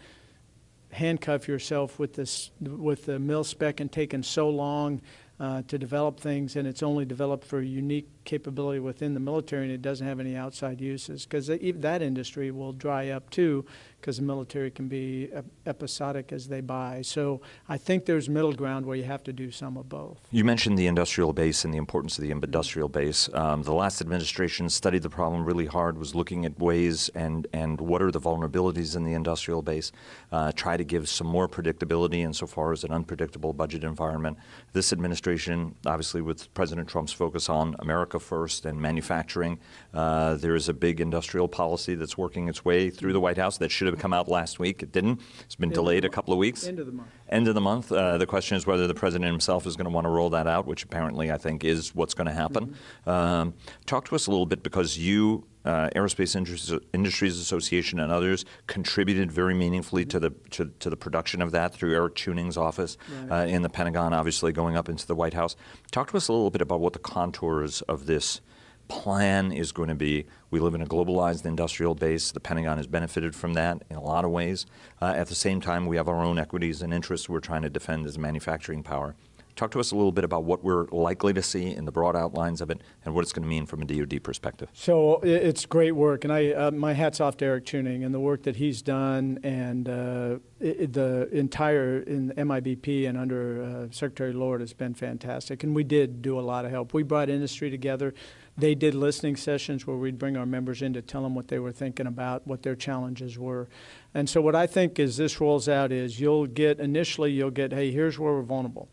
handcuff 0.90 1.46
yourself 1.46 1.98
with 1.98 2.14
this 2.14 2.50
with 2.62 3.04
the 3.04 3.18
mil 3.18 3.44
spec 3.44 3.80
and 3.80 3.92
taking 3.92 4.22
so 4.22 4.48
long 4.48 5.02
uh, 5.40 5.62
to 5.68 5.78
develop 5.78 6.18
things, 6.18 6.56
and 6.56 6.66
it's 6.66 6.82
only 6.82 7.04
developed 7.04 7.44
for 7.44 7.60
unique 7.60 8.08
capability 8.24 8.80
within 8.80 9.14
the 9.14 9.20
military, 9.20 9.64
and 9.64 9.72
it 9.72 9.82
doesn't 9.82 10.06
have 10.06 10.18
any 10.18 10.34
outside 10.34 10.80
uses 10.80 11.24
because 11.24 11.46
that 11.46 12.02
industry 12.02 12.50
will 12.50 12.72
dry 12.72 13.10
up 13.10 13.30
too 13.30 13.64
because 14.00 14.16
the 14.16 14.22
military 14.22 14.70
can 14.70 14.88
be 14.88 15.30
episodic 15.66 16.32
as 16.32 16.48
they 16.48 16.60
buy. 16.60 17.02
So 17.02 17.40
I 17.68 17.78
think 17.78 18.04
there's 18.04 18.28
middle 18.28 18.52
ground 18.52 18.86
where 18.86 18.96
you 18.96 19.04
have 19.04 19.22
to 19.24 19.32
do 19.32 19.50
some 19.50 19.76
of 19.76 19.88
both. 19.88 20.18
You 20.30 20.44
mentioned 20.44 20.78
the 20.78 20.86
industrial 20.86 21.32
base 21.32 21.64
and 21.64 21.72
the 21.72 21.78
importance 21.78 22.18
of 22.18 22.24
the 22.24 22.30
industrial 22.30 22.88
base. 22.88 23.28
Um, 23.34 23.62
the 23.62 23.74
last 23.74 24.00
administration 24.00 24.68
studied 24.68 25.02
the 25.02 25.10
problem 25.10 25.44
really 25.44 25.66
hard, 25.66 25.98
was 25.98 26.14
looking 26.14 26.44
at 26.44 26.58
ways 26.58 27.08
and, 27.10 27.46
and 27.52 27.80
what 27.80 28.02
are 28.02 28.10
the 28.10 28.20
vulnerabilities 28.20 28.96
in 28.96 29.04
the 29.04 29.14
industrial 29.14 29.62
base, 29.62 29.92
uh, 30.32 30.52
try 30.52 30.76
to 30.76 30.84
give 30.84 31.08
some 31.08 31.26
more 31.26 31.48
predictability 31.48 32.18
insofar 32.18 32.72
as 32.72 32.84
an 32.84 32.92
unpredictable 32.92 33.52
budget 33.52 33.84
environment. 33.84 34.38
This 34.72 34.92
administration 34.92 35.74
obviously 35.86 36.20
with 36.22 36.52
President 36.54 36.88
Trump's 36.88 37.12
focus 37.12 37.48
on 37.48 37.74
America 37.80 38.18
first 38.18 38.66
and 38.66 38.80
manufacturing, 38.80 39.58
uh, 39.94 40.36
there 40.36 40.54
is 40.54 40.68
a 40.68 40.74
big 40.74 41.00
industrial 41.00 41.48
policy 41.48 41.94
that's 41.94 42.16
working 42.16 42.48
its 42.48 42.64
way 42.64 42.90
through 42.90 43.12
the 43.12 43.20
White 43.20 43.38
House 43.38 43.58
that 43.58 43.70
should 43.70 43.87
have 43.92 43.98
come 43.98 44.12
out 44.12 44.28
last 44.28 44.58
week. 44.58 44.82
It 44.82 44.92
didn't. 44.92 45.20
It's 45.44 45.54
been 45.56 45.68
End 45.70 45.74
delayed 45.74 46.04
a 46.04 46.08
couple 46.08 46.32
of 46.32 46.38
weeks. 46.38 46.66
End 46.66 46.78
of 46.78 46.86
the 46.86 46.92
month. 46.92 47.08
End 47.28 47.48
of 47.48 47.54
the 47.54 47.60
month. 47.60 47.92
Uh, 47.92 48.16
the 48.18 48.26
question 48.26 48.56
is 48.56 48.66
whether 48.66 48.86
the 48.86 48.94
president 48.94 49.30
himself 49.30 49.66
is 49.66 49.76
going 49.76 49.84
to 49.86 49.90
want 49.90 50.04
to 50.06 50.10
roll 50.10 50.30
that 50.30 50.46
out, 50.46 50.66
which 50.66 50.82
apparently 50.84 51.30
I 51.30 51.36
think 51.38 51.64
is 51.64 51.94
what's 51.94 52.14
going 52.14 52.26
to 52.26 52.32
happen. 52.32 52.74
Um, 53.06 53.54
talk 53.86 54.06
to 54.08 54.14
us 54.14 54.26
a 54.26 54.30
little 54.30 54.46
bit 54.46 54.62
because 54.62 54.96
you, 54.96 55.44
uh, 55.64 55.90
Aerospace 55.94 56.34
Industries, 56.34 56.78
Industries 56.94 57.38
Association, 57.38 58.00
and 58.00 58.10
others 58.10 58.44
contributed 58.66 59.30
very 59.30 59.54
meaningfully 59.54 60.04
to 60.06 60.18
the 60.18 60.30
to, 60.50 60.70
to 60.80 60.88
the 60.88 60.96
production 60.96 61.42
of 61.42 61.50
that 61.52 61.74
through 61.74 61.94
Eric 61.94 62.14
Chewning's 62.14 62.56
office 62.56 62.96
Right. 63.28 63.44
uh, 63.44 63.46
in 63.46 63.62
the 63.62 63.68
Pentagon, 63.68 64.12
obviously 64.14 64.52
going 64.52 64.76
up 64.76 64.88
into 64.88 65.06
the 65.06 65.14
White 65.14 65.34
House. 65.34 65.56
Talk 65.90 66.10
to 66.12 66.16
us 66.16 66.28
a 66.28 66.32
little 66.32 66.50
bit 66.50 66.62
about 66.62 66.80
what 66.80 66.94
the 66.94 66.98
contours 66.98 67.82
of 67.82 68.06
this 68.06 68.40
plan 68.88 69.52
is 69.52 69.72
going 69.72 69.90
to 69.90 69.94
be. 69.94 70.24
We 70.50 70.60
live 70.60 70.74
in 70.74 70.80
a 70.82 70.86
globalized 70.86 71.44
industrial 71.44 71.94
base. 71.94 72.32
The 72.32 72.40
Pentagon 72.40 72.78
has 72.78 72.86
benefited 72.86 73.34
from 73.34 73.52
that 73.54 73.82
in 73.90 73.96
a 73.96 74.02
lot 74.02 74.24
of 74.24 74.30
ways. 74.30 74.64
Uh, 75.00 75.12
at 75.16 75.26
the 75.28 75.34
same 75.34 75.60
time, 75.60 75.86
we 75.86 75.96
have 75.96 76.08
our 76.08 76.22
own 76.24 76.38
equities 76.38 76.80
and 76.80 76.92
interests 76.94 77.28
we're 77.28 77.40
trying 77.40 77.62
to 77.62 77.70
defend 77.70 78.06
as 78.06 78.16
a 78.16 78.20
manufacturing 78.20 78.82
power. 78.82 79.14
Talk 79.56 79.72
to 79.72 79.80
us 79.80 79.90
a 79.90 79.96
little 79.96 80.12
bit 80.12 80.22
about 80.22 80.44
what 80.44 80.62
we're 80.62 80.86
likely 80.86 81.32
to 81.32 81.42
see 81.42 81.74
in 81.74 81.84
the 81.84 81.90
broad 81.90 82.14
outlines 82.14 82.60
of 82.60 82.70
it 82.70 82.80
and 83.04 83.12
what 83.12 83.22
it's 83.22 83.32
going 83.32 83.42
to 83.42 83.48
mean 83.48 83.66
from 83.66 83.82
a 83.82 83.84
DoD 83.84 84.22
perspective. 84.22 84.68
So 84.72 85.18
it's 85.24 85.66
great 85.66 85.92
work, 85.96 86.22
and 86.22 86.32
I 86.32 86.52
uh, 86.52 86.70
my 86.70 86.92
hats 86.92 87.20
off 87.20 87.36
to 87.38 87.44
Eric 87.44 87.64
Chewning 87.66 88.04
and 88.04 88.14
the 88.14 88.20
work 88.20 88.44
that 88.44 88.54
he's 88.56 88.82
done, 88.82 89.40
and 89.42 89.88
uh, 89.88 90.36
i 90.62 90.76
i- 90.82 90.86
the 90.86 91.28
entire 91.32 91.98
in 91.98 92.30
MIBP 92.36 93.08
and 93.08 93.18
under 93.18 93.60
uh, 93.62 93.86
Secretary 93.90 94.32
Lord 94.32 94.60
has 94.60 94.72
been 94.74 94.94
fantastic. 94.94 95.64
And 95.64 95.74
we 95.74 95.82
did 95.82 96.22
do 96.22 96.38
a 96.38 96.40
lot 96.40 96.64
of 96.64 96.70
help. 96.70 96.94
We 96.94 97.02
brought 97.02 97.28
industry 97.28 97.68
together. 97.68 98.14
They 98.58 98.74
did 98.74 98.94
listening 98.94 99.36
sessions 99.36 99.86
where 99.86 99.96
we'd 99.96 100.18
bring 100.18 100.36
our 100.36 100.44
members 100.44 100.82
in 100.82 100.92
to 100.94 101.02
tell 101.02 101.22
them 101.22 101.36
what 101.36 101.46
they 101.46 101.60
were 101.60 101.70
thinking 101.70 102.08
about, 102.08 102.44
what 102.46 102.64
their 102.64 102.74
challenges 102.74 103.38
were. 103.38 103.68
And 104.14 104.28
so 104.28 104.40
what 104.40 104.56
I 104.56 104.66
think 104.66 104.98
as 104.98 105.16
this 105.16 105.40
rolls 105.40 105.68
out 105.68 105.92
is 105.92 106.18
you'll 106.18 106.46
get 106.46 106.80
initially 106.80 107.30
you'll 107.30 107.52
get 107.52 107.72
hey 107.72 107.92
here's 107.92 108.18
where 108.18 108.32
we're 108.32 108.42
vulnerable. 108.42 108.88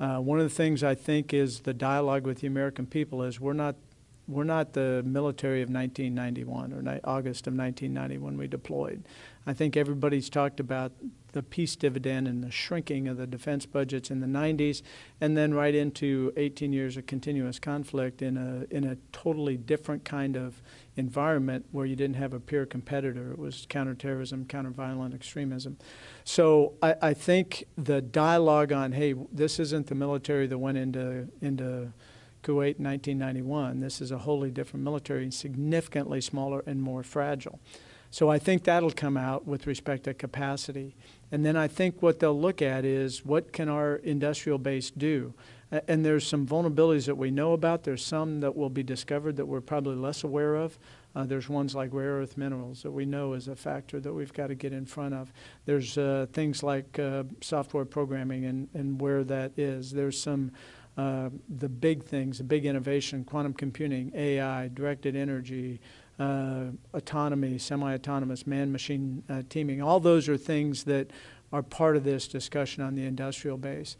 Uh, 0.00 0.18
one 0.18 0.38
of 0.38 0.44
the 0.44 0.54
things 0.54 0.84
I 0.84 0.94
think 0.94 1.34
is 1.34 1.60
the 1.60 1.74
dialogue 1.74 2.24
with 2.24 2.40
the 2.40 2.46
American 2.46 2.86
people 2.86 3.24
is 3.24 3.40
we're 3.40 3.52
not 3.52 3.74
we're 4.28 4.44
not 4.44 4.74
the 4.74 5.02
military 5.04 5.62
of 5.62 5.70
1991 5.70 6.72
or 6.72 7.00
August 7.04 7.46
of 7.46 7.54
1990 7.54 8.18
when 8.18 8.36
we 8.36 8.46
deployed. 8.46 9.02
I 9.48 9.54
think 9.54 9.78
everybody's 9.78 10.28
talked 10.28 10.60
about 10.60 10.92
the 11.32 11.42
peace 11.42 11.74
dividend 11.74 12.28
and 12.28 12.44
the 12.44 12.50
shrinking 12.50 13.08
of 13.08 13.16
the 13.16 13.26
defense 13.26 13.64
budgets 13.64 14.10
in 14.10 14.20
the 14.20 14.26
90s, 14.26 14.82
and 15.22 15.38
then 15.38 15.54
right 15.54 15.74
into 15.74 16.34
18 16.36 16.74
years 16.74 16.98
of 16.98 17.06
continuous 17.06 17.58
conflict 17.58 18.20
in 18.20 18.36
a 18.36 18.66
in 18.70 18.84
a 18.84 18.96
totally 19.10 19.56
different 19.56 20.04
kind 20.04 20.36
of 20.36 20.60
environment 20.96 21.64
where 21.72 21.86
you 21.86 21.96
didn't 21.96 22.16
have 22.16 22.34
a 22.34 22.40
peer 22.40 22.66
competitor. 22.66 23.32
It 23.32 23.38
was 23.38 23.64
counterterrorism, 23.70 24.44
counterviolent 24.44 25.14
extremism. 25.14 25.78
So 26.24 26.74
I, 26.82 26.96
I 27.00 27.14
think 27.14 27.64
the 27.78 28.02
dialogue 28.02 28.70
on, 28.70 28.92
hey, 28.92 29.14
this 29.32 29.58
isn't 29.58 29.86
the 29.86 29.94
military 29.94 30.46
that 30.46 30.58
went 30.58 30.76
into 30.76 31.26
into 31.40 31.94
Kuwait 32.42 32.76
in 32.76 32.84
1991. 32.84 33.80
This 33.80 34.02
is 34.02 34.10
a 34.10 34.18
wholly 34.18 34.50
different 34.50 34.84
military, 34.84 35.30
significantly 35.30 36.20
smaller 36.20 36.62
and 36.66 36.82
more 36.82 37.02
fragile. 37.02 37.60
So 38.10 38.30
I 38.30 38.38
think 38.38 38.64
that'll 38.64 38.90
come 38.90 39.16
out 39.16 39.46
with 39.46 39.66
respect 39.66 40.04
to 40.04 40.14
capacity. 40.14 40.94
And 41.30 41.44
then 41.44 41.56
I 41.56 41.68
think 41.68 42.02
what 42.02 42.20
they'll 42.20 42.38
look 42.38 42.62
at 42.62 42.84
is 42.84 43.24
what 43.24 43.52
can 43.52 43.68
our 43.68 43.96
industrial 43.96 44.58
base 44.58 44.90
do? 44.90 45.34
And 45.70 46.04
there's 46.04 46.26
some 46.26 46.46
vulnerabilities 46.46 47.04
that 47.06 47.16
we 47.16 47.30
know 47.30 47.52
about. 47.52 47.84
There's 47.84 48.02
some 48.02 48.40
that 48.40 48.56
will 48.56 48.70
be 48.70 48.82
discovered 48.82 49.36
that 49.36 49.44
we're 49.44 49.60
probably 49.60 49.96
less 49.96 50.24
aware 50.24 50.54
of. 50.54 50.78
Uh, 51.14 51.24
there's 51.24 51.48
ones 51.48 51.74
like 51.74 51.90
rare 51.92 52.20
earth 52.20 52.38
minerals 52.38 52.82
that 52.82 52.90
we 52.90 53.04
know 53.04 53.34
is 53.34 53.48
a 53.48 53.56
factor 53.56 54.00
that 54.00 54.12
we've 54.12 54.32
got 54.32 54.46
to 54.46 54.54
get 54.54 54.72
in 54.72 54.86
front 54.86 55.12
of. 55.12 55.30
There's 55.66 55.98
uh, 55.98 56.26
things 56.32 56.62
like 56.62 56.98
uh, 56.98 57.24
software 57.42 57.84
programming 57.84 58.46
and, 58.46 58.68
and 58.72 58.98
where 58.98 59.24
that 59.24 59.58
is. 59.58 59.90
There's 59.90 60.20
some 60.20 60.52
uh, 60.96 61.30
the 61.48 61.68
big 61.68 62.02
things, 62.02 62.38
the 62.38 62.44
big 62.44 62.66
innovation, 62.66 63.24
quantum 63.24 63.52
computing, 63.52 64.10
AI, 64.14 64.68
directed 64.74 65.14
energy, 65.14 65.80
autonomy, 66.18 67.58
semi-autonomous, 67.58 68.46
man-machine 68.46 69.22
uh, 69.28 69.42
teaming. 69.48 69.80
All 69.80 70.00
those 70.00 70.28
are 70.28 70.36
things 70.36 70.84
that 70.84 71.10
are 71.52 71.62
part 71.62 71.96
of 71.96 72.04
this 72.04 72.28
discussion 72.28 72.82
on 72.82 72.94
the 72.94 73.04
industrial 73.04 73.56
base. 73.56 73.96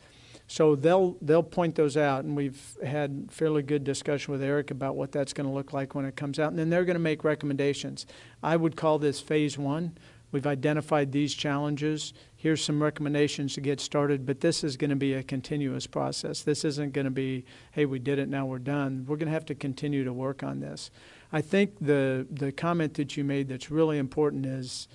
So 0.51 0.75
they'll 0.75 1.17
they'll 1.21 1.43
point 1.43 1.75
those 1.75 1.97
out, 1.97 2.25
and 2.25 2.35
we've 2.35 2.77
had 2.85 3.29
fairly 3.31 3.63
good 3.63 3.85
discussion 3.85 4.33
with 4.33 4.43
Eric 4.43 4.71
about 4.71 4.97
what 4.97 5.13
that's 5.13 5.35
going 5.35 5.47
to 5.47 5.53
look 5.53 5.75
like 5.75 5.95
when 5.95 6.07
it 6.07 6.17
comes 6.17 6.39
out, 6.39 6.51
and 6.51 6.59
then 6.59 6.71
they're 6.71 6.87
going 6.87 6.95
to 6.95 7.01
make 7.01 7.23
recommendations. 7.23 8.07
I 8.43 8.57
would 8.57 8.75
call 8.75 8.99
this 8.99 9.21
phase 9.21 9.59
one. 9.59 9.99
We've 10.31 10.47
identified 10.47 11.13
these 11.13 11.35
challenges. 11.35 12.13
Here's 12.37 12.63
some 12.63 12.83
recommendations 12.83 13.55
to 13.55 13.61
get 13.61 13.81
started, 13.81 14.27
but 14.27 14.41
this 14.41 14.63
is 14.63 14.77
going 14.77 14.91
to 14.91 14.97
be 14.97 15.15
a 15.15 15.23
continuous 15.23 15.87
process. 15.87 16.43
This 16.43 16.65
isn't 16.65 16.93
going 16.93 17.07
to 17.07 17.11
be, 17.11 17.45
hey, 17.73 17.87
we 17.87 17.99
did 17.99 18.19
it, 18.19 18.29
now 18.29 18.45
we're 18.45 18.59
done. 18.59 19.05
We're 19.07 19.17
going 19.17 19.29
to 19.29 19.33
have 19.33 19.47
to 19.47 19.55
continue 19.55 20.05
to 20.05 20.13
work 20.13 20.43
on 20.43 20.61
this. 20.61 20.91
I 21.33 21.41
think 21.41 21.79
the 21.81 22.27
the 22.31 22.53
comment 22.53 22.95
that 22.95 23.17
you 23.17 23.25
made 23.25 23.49
that's 23.49 23.71
really 23.71 23.99
important 23.99 24.47
is 24.47 24.89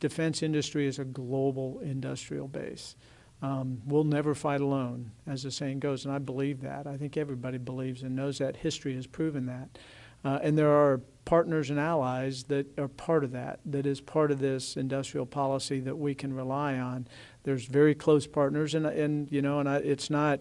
defense 0.00 0.42
industry 0.42 0.86
is 0.86 0.98
a 0.98 1.04
global 1.04 1.80
industrial 1.80 2.48
base. 2.48 2.96
Um, 3.42 3.82
we'll 3.86 4.04
never 4.04 4.34
fight 4.34 4.60
alone, 4.62 5.10
as 5.26 5.42
the 5.42 5.50
saying 5.50 5.80
goes, 5.80 6.06
and 6.06 6.14
I 6.14 6.18
believe 6.18 6.62
that. 6.62 6.86
I 6.86 6.96
think 6.96 7.16
everybody 7.16 7.58
believes 7.58 8.02
and 8.02 8.16
knows 8.16 8.38
that. 8.38 8.56
History 8.56 8.94
has 8.94 9.06
proven 9.06 9.46
that. 9.46 9.78
Uh, 10.24 10.38
and 10.42 10.56
there 10.56 10.70
are 10.70 11.00
partners 11.24 11.70
and 11.70 11.78
allies 11.78 12.44
that 12.44 12.78
are 12.78 12.88
part 12.88 13.24
of 13.24 13.32
that, 13.32 13.60
that 13.66 13.86
is 13.86 14.00
part 14.00 14.30
of 14.30 14.38
this 14.38 14.76
industrial 14.76 15.26
policy 15.26 15.80
that 15.80 15.96
we 15.96 16.14
can 16.14 16.32
rely 16.32 16.78
on. 16.78 17.06
There's 17.42 17.66
very 17.66 17.94
close 17.94 18.26
partners, 18.26 18.74
and, 18.74 18.86
and 18.86 19.30
you 19.30 19.42
know, 19.42 19.60
and 19.60 19.68
I, 19.68 19.76
it's 19.76 20.08
not 20.08 20.40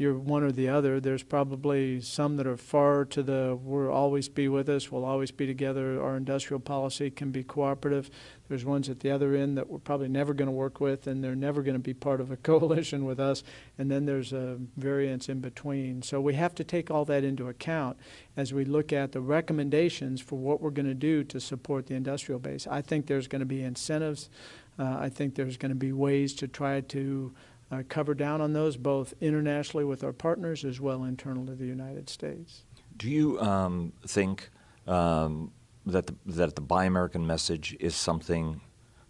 you're 0.00 0.14
one 0.14 0.42
or 0.42 0.50
the 0.50 0.66
other. 0.66 0.98
There's 0.98 1.22
probably 1.22 2.00
some 2.00 2.38
that 2.38 2.46
are 2.46 2.56
far 2.56 3.04
to 3.04 3.22
the 3.22 3.58
will 3.62 3.90
always 3.90 4.30
be 4.30 4.48
with 4.48 4.66
us, 4.70 4.90
we'll 4.90 5.04
always 5.04 5.30
be 5.30 5.46
together. 5.46 6.02
Our 6.02 6.16
industrial 6.16 6.60
policy 6.60 7.10
can 7.10 7.30
be 7.30 7.44
cooperative. 7.44 8.10
There's 8.48 8.64
ones 8.64 8.88
at 8.88 9.00
the 9.00 9.10
other 9.10 9.34
end 9.34 9.58
that 9.58 9.68
we're 9.68 9.78
probably 9.78 10.08
never 10.08 10.32
going 10.32 10.46
to 10.46 10.52
work 10.52 10.80
with, 10.80 11.06
and 11.06 11.22
they're 11.22 11.36
never 11.36 11.62
going 11.62 11.74
to 11.74 11.78
be 11.78 11.92
part 11.92 12.22
of 12.22 12.30
a 12.30 12.36
coalition 12.50 13.04
with 13.04 13.20
us. 13.20 13.42
And 13.76 13.90
then 13.90 14.06
there's 14.06 14.32
a 14.32 14.56
variance 14.78 15.28
in 15.28 15.40
between. 15.40 16.00
So 16.00 16.18
we 16.18 16.32
have 16.32 16.54
to 16.54 16.64
take 16.64 16.90
all 16.90 17.04
that 17.04 17.22
into 17.22 17.48
account 17.48 17.98
as 18.38 18.54
we 18.54 18.64
look 18.64 18.94
at 18.94 19.12
the 19.12 19.20
recommendations 19.20 20.22
for 20.22 20.38
what 20.38 20.62
we're 20.62 20.70
going 20.70 20.86
to 20.86 20.94
do 20.94 21.24
to 21.24 21.38
support 21.38 21.88
the 21.88 21.94
industrial 21.94 22.40
base. 22.40 22.66
I 22.66 22.80
think 22.80 23.06
there's 23.06 23.28
going 23.28 23.40
to 23.40 23.46
be 23.46 23.62
incentives. 23.62 24.30
Uh, 24.78 24.96
I 24.98 25.10
think 25.10 25.34
there's 25.34 25.58
going 25.58 25.72
to 25.72 25.76
be 25.76 25.92
ways 25.92 26.32
to 26.36 26.48
try 26.48 26.80
to 26.80 27.34
uh, 27.70 27.82
cover 27.88 28.14
down 28.14 28.40
on 28.40 28.52
those, 28.52 28.76
both 28.76 29.14
internationally 29.20 29.84
with 29.84 30.02
our 30.02 30.12
partners 30.12 30.64
as 30.64 30.80
well 30.80 31.04
internal 31.04 31.46
to 31.46 31.54
the 31.54 31.66
United 31.66 32.08
States. 32.08 32.64
Do 32.96 33.08
you 33.08 33.40
um, 33.40 33.92
think 34.06 34.50
um, 34.86 35.52
that 35.86 36.06
the, 36.06 36.14
that 36.26 36.54
the 36.54 36.60
Buy 36.60 36.84
American 36.84 37.26
message 37.26 37.76
is 37.80 37.94
something 37.94 38.60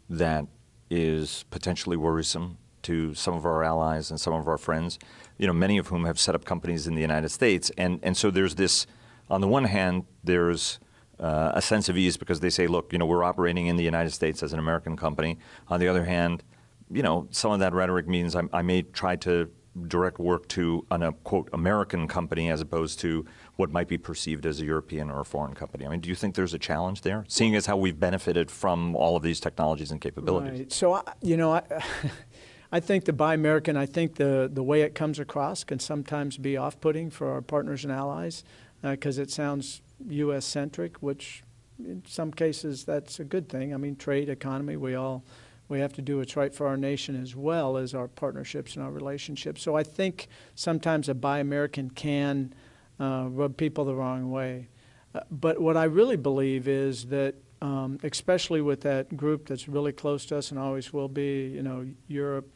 that 0.08 0.46
is 0.90 1.44
potentially 1.50 1.96
worrisome 1.96 2.58
to 2.82 3.14
some 3.14 3.34
of 3.34 3.44
our 3.44 3.62
allies 3.62 4.10
and 4.10 4.20
some 4.20 4.32
of 4.32 4.46
our 4.46 4.58
friends? 4.58 4.98
You 5.38 5.46
know, 5.46 5.52
many 5.52 5.78
of 5.78 5.88
whom 5.88 6.04
have 6.04 6.18
set 6.18 6.34
up 6.34 6.44
companies 6.44 6.86
in 6.86 6.94
the 6.94 7.00
United 7.00 7.30
States, 7.30 7.70
and 7.78 7.98
and 8.02 8.16
so 8.16 8.30
there's 8.30 8.56
this. 8.56 8.86
On 9.30 9.40
the 9.40 9.48
one 9.48 9.64
hand, 9.64 10.06
there's 10.24 10.80
uh, 11.20 11.52
a 11.54 11.62
sense 11.62 11.88
of 11.88 11.96
ease 11.96 12.16
because 12.16 12.40
they 12.40 12.50
say, 12.50 12.66
look, 12.66 12.92
you 12.92 12.98
know, 12.98 13.06
we're 13.06 13.22
operating 13.22 13.66
in 13.66 13.76
the 13.76 13.84
United 13.84 14.10
States 14.10 14.42
as 14.42 14.52
an 14.52 14.58
American 14.58 14.96
company. 14.96 15.38
On 15.68 15.78
the 15.78 15.86
other 15.86 16.04
hand, 16.04 16.42
you 16.90 17.02
know, 17.02 17.28
some 17.30 17.52
of 17.52 17.60
that 17.60 17.72
rhetoric 17.72 18.08
means 18.08 18.34
I, 18.34 18.42
I 18.52 18.62
may 18.62 18.82
try 18.82 19.16
to 19.16 19.50
direct 19.86 20.18
work 20.18 20.48
to 20.48 20.84
an 20.90 21.02
a 21.02 21.12
quote 21.12 21.48
American 21.52 22.08
company 22.08 22.50
as 22.50 22.60
opposed 22.60 22.98
to 23.00 23.24
what 23.56 23.70
might 23.70 23.88
be 23.88 23.96
perceived 23.96 24.44
as 24.44 24.60
a 24.60 24.64
European 24.64 25.10
or 25.10 25.20
a 25.20 25.24
foreign 25.24 25.54
company. 25.54 25.86
I 25.86 25.88
mean, 25.88 26.00
do 26.00 26.08
you 26.08 26.14
think 26.14 26.34
there's 26.34 26.54
a 26.54 26.58
challenge 26.58 27.02
there, 27.02 27.24
seeing 27.28 27.54
as 27.54 27.66
how 27.66 27.76
we've 27.76 27.98
benefited 27.98 28.50
from 28.50 28.96
all 28.96 29.16
of 29.16 29.22
these 29.22 29.38
technologies 29.38 29.90
and 29.90 30.00
capabilities? 30.00 30.58
Right. 30.58 30.72
So, 30.72 30.94
I, 30.94 31.02
you 31.22 31.36
know, 31.36 31.52
I, 31.52 31.62
I 32.72 32.80
think 32.80 33.04
the 33.04 33.12
Buy 33.12 33.34
American, 33.34 33.76
I 33.76 33.86
think 33.86 34.16
the, 34.16 34.50
the 34.52 34.62
way 34.62 34.82
it 34.82 34.94
comes 34.94 35.18
across 35.18 35.62
can 35.64 35.78
sometimes 35.78 36.36
be 36.36 36.56
off 36.56 36.80
putting 36.80 37.10
for 37.10 37.32
our 37.32 37.42
partners 37.42 37.84
and 37.84 37.92
allies 37.92 38.44
uh, 38.82 38.92
because 38.92 39.18
it 39.18 39.30
sounds 39.30 39.82
U.S. 40.08 40.44
centric, 40.44 40.96
which 40.98 41.42
in 41.78 42.02
some 42.06 42.32
cases 42.32 42.84
that's 42.84 43.20
a 43.20 43.24
good 43.24 43.48
thing. 43.48 43.72
I 43.72 43.76
mean, 43.76 43.96
trade, 43.96 44.28
economy, 44.28 44.76
we 44.76 44.94
all 44.94 45.24
we 45.70 45.80
have 45.80 45.92
to 45.94 46.02
do 46.02 46.18
what's 46.18 46.36
right 46.36 46.54
for 46.54 46.66
our 46.66 46.76
nation 46.76 47.20
as 47.20 47.36
well 47.36 47.76
as 47.76 47.94
our 47.94 48.08
partnerships 48.08 48.74
and 48.74 48.84
our 48.84 48.90
relationships. 48.90 49.62
So 49.62 49.76
I 49.76 49.84
think 49.84 50.28
sometimes 50.56 51.08
a 51.08 51.14
Buy 51.14 51.38
American 51.38 51.88
can 51.90 52.52
uh, 52.98 53.28
rub 53.30 53.56
people 53.56 53.84
the 53.84 53.94
wrong 53.94 54.30
way. 54.30 54.68
Uh, 55.14 55.20
but 55.30 55.60
what 55.60 55.76
I 55.76 55.84
really 55.84 56.16
believe 56.16 56.66
is 56.66 57.06
that, 57.06 57.36
um, 57.62 57.98
especially 58.02 58.60
with 58.60 58.80
that 58.82 59.16
group 59.16 59.46
that's 59.46 59.68
really 59.68 59.92
close 59.92 60.26
to 60.26 60.36
us 60.36 60.50
and 60.50 60.58
always 60.58 60.92
will 60.92 61.08
be, 61.08 61.48
you 61.48 61.62
know, 61.62 61.86
Europe, 62.08 62.48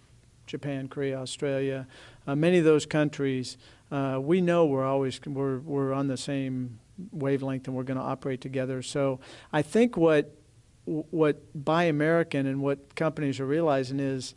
Japan, 0.46 0.88
Korea, 0.88 1.20
Australia, 1.20 1.86
uh, 2.26 2.34
many 2.34 2.58
of 2.58 2.64
those 2.64 2.84
countries, 2.84 3.56
uh, 3.90 4.18
we 4.20 4.40
know 4.40 4.66
we're 4.66 4.84
always 4.84 5.20
we're 5.24 5.58
we're 5.58 5.92
on 5.92 6.08
the 6.08 6.16
same 6.16 6.80
wavelength 7.12 7.66
and 7.68 7.76
we're 7.76 7.84
going 7.84 7.98
to 7.98 8.04
operate 8.04 8.40
together. 8.40 8.82
So 8.82 9.20
I 9.52 9.62
think 9.62 9.96
what 9.96 10.34
what 10.86 11.64
Buy 11.64 11.84
American 11.84 12.46
and 12.46 12.60
what 12.60 12.94
companies 12.94 13.40
are 13.40 13.46
realizing 13.46 14.00
is, 14.00 14.34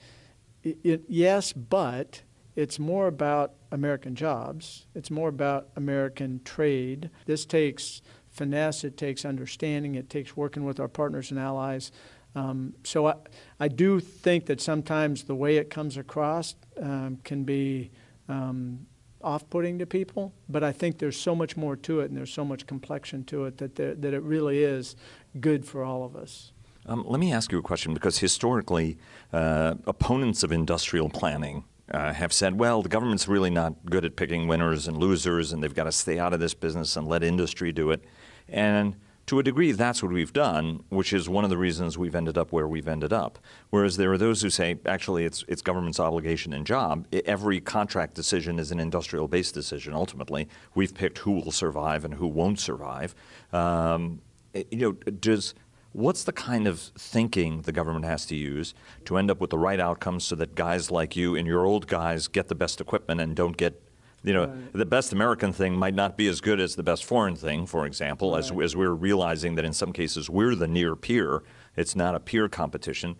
it, 0.63 0.77
it, 0.83 1.03
yes, 1.07 1.53
but 1.53 2.21
it's 2.55 2.79
more 2.79 3.07
about 3.07 3.53
American 3.71 4.15
jobs. 4.15 4.87
It's 4.95 5.11
more 5.11 5.29
about 5.29 5.69
American 5.75 6.41
trade. 6.43 7.09
This 7.25 7.45
takes 7.45 8.01
finesse. 8.31 8.83
It 8.83 8.97
takes 8.97 9.25
understanding. 9.25 9.95
It 9.95 10.09
takes 10.09 10.37
working 10.37 10.63
with 10.63 10.79
our 10.79 10.87
partners 10.87 11.31
and 11.31 11.39
allies. 11.39 11.91
Um, 12.35 12.73
so 12.83 13.07
I, 13.07 13.15
I 13.59 13.67
do 13.67 13.99
think 13.99 14.45
that 14.45 14.61
sometimes 14.61 15.23
the 15.23 15.35
way 15.35 15.57
it 15.57 15.69
comes 15.69 15.97
across 15.97 16.55
um, 16.81 17.17
can 17.23 17.43
be 17.43 17.91
um, 18.29 18.85
off-putting 19.21 19.79
to 19.79 19.85
people, 19.85 20.33
but 20.47 20.63
I 20.63 20.71
think 20.71 20.99
there's 20.99 21.19
so 21.19 21.35
much 21.35 21.57
more 21.57 21.75
to 21.75 22.01
it 22.01 22.09
and 22.09 22.17
there's 22.17 22.33
so 22.33 22.45
much 22.45 22.67
complexion 22.67 23.23
to 23.25 23.45
it 23.45 23.57
that, 23.57 23.75
there, 23.75 23.95
that 23.95 24.13
it 24.13 24.21
really 24.21 24.63
is 24.63 24.95
good 25.39 25.65
for 25.65 25.83
all 25.83 26.03
of 26.03 26.15
us. 26.15 26.51
Um, 26.85 27.03
let 27.05 27.19
me 27.19 27.33
ask 27.33 27.51
you 27.51 27.57
a 27.57 27.61
question 27.61 27.93
because 27.93 28.19
historically, 28.19 28.97
uh, 29.33 29.75
opponents 29.85 30.43
of 30.43 30.51
industrial 30.51 31.09
planning 31.09 31.65
uh, 31.91 32.13
have 32.13 32.31
said, 32.31 32.59
well, 32.59 32.81
the 32.81 32.89
government's 32.89 33.27
really 33.27 33.49
not 33.49 33.73
good 33.85 34.05
at 34.05 34.15
picking 34.15 34.47
winners 34.47 34.87
and 34.87 34.97
losers, 34.97 35.51
and 35.51 35.61
they've 35.61 35.73
got 35.73 35.85
to 35.85 35.91
stay 35.91 36.19
out 36.19 36.33
of 36.33 36.39
this 36.39 36.53
business 36.53 36.95
and 36.95 37.07
let 37.07 37.23
industry 37.23 37.71
do 37.71 37.91
it. 37.91 38.03
And 38.47 38.95
to 39.27 39.39
a 39.39 39.43
degree, 39.43 39.73
that's 39.73 40.01
what 40.01 40.11
we've 40.11 40.31
done, 40.31 40.83
which 40.89 41.11
is 41.11 41.27
one 41.27 41.43
of 41.43 41.49
the 41.49 41.57
reasons 41.57 41.97
we've 41.97 42.15
ended 42.15 42.37
up 42.37 42.53
where 42.53 42.67
we've 42.67 42.87
ended 42.87 43.11
up. 43.11 43.37
Whereas 43.69 43.97
there 43.97 44.11
are 44.13 44.17
those 44.17 44.41
who 44.41 44.49
say, 44.49 44.79
actually, 44.85 45.25
it's, 45.25 45.43
it's 45.49 45.61
government's 45.61 45.99
obligation 45.99 46.53
and 46.53 46.65
job. 46.65 47.05
Every 47.25 47.59
contract 47.59 48.13
decision 48.13 48.57
is 48.57 48.71
an 48.71 48.79
industrial 48.79 49.27
based 49.27 49.53
decision, 49.53 49.93
ultimately. 49.93 50.47
We've 50.75 50.93
picked 50.93 51.19
who 51.19 51.31
will 51.31 51.51
survive 51.51 52.05
and 52.05 52.13
who 52.13 52.27
won't 52.27 52.59
survive. 52.59 53.13
Um, 53.51 54.21
you 54.53 54.77
know, 54.77 54.91
does 54.93 55.53
what's 55.91 56.23
the 56.23 56.31
kind 56.31 56.65
of 56.65 56.79
thinking 56.79 57.63
the 57.63 57.71
government 57.71 58.05
has 58.05 58.25
to 58.27 58.35
use 58.35 58.73
to 59.05 59.17
end 59.17 59.29
up 59.29 59.41
with 59.41 59.49
the 59.49 59.57
right 59.57 59.79
outcomes 59.79 60.23
so 60.23 60.35
that 60.35 60.55
guys 60.55 60.89
like 60.89 61.15
you 61.15 61.35
and 61.35 61.45
your 61.45 61.65
old 61.65 61.87
guys 61.87 62.27
get 62.27 62.47
the 62.47 62.55
best 62.55 62.79
equipment 62.79 63.19
and 63.19 63.35
don't 63.35 63.57
get 63.57 63.81
you 64.23 64.33
know, 64.33 64.47
right. 64.47 64.73
the 64.73 64.85
best 64.85 65.13
American 65.13 65.53
thing 65.53 65.75
might 65.75 65.93
not 65.93 66.17
be 66.17 66.27
as 66.27 66.41
good 66.41 66.59
as 66.59 66.75
the 66.75 66.83
best 66.83 67.05
foreign 67.05 67.35
thing, 67.35 67.65
for 67.65 67.85
example, 67.85 68.31
right. 68.31 68.39
as, 68.39 68.51
as 68.51 68.75
we're 68.75 68.91
realizing 68.91 69.55
that 69.55 69.65
in 69.65 69.73
some 69.73 69.93
cases 69.93 70.29
we're 70.29 70.55
the 70.55 70.67
near 70.67 70.95
peer. 70.95 71.43
It's 71.75 71.95
not 71.95 72.15
a 72.15 72.19
peer 72.19 72.49
competition. 72.49 73.15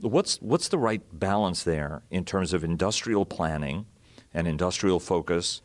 What's, 0.00 0.38
what's 0.40 0.68
the 0.68 0.78
right 0.78 1.02
balance 1.12 1.62
there 1.62 2.02
in 2.10 2.24
terms 2.24 2.52
of 2.52 2.64
industrial 2.64 3.24
planning 3.24 3.86
and 4.34 4.48
industrial 4.48 5.00
focus 5.00 5.62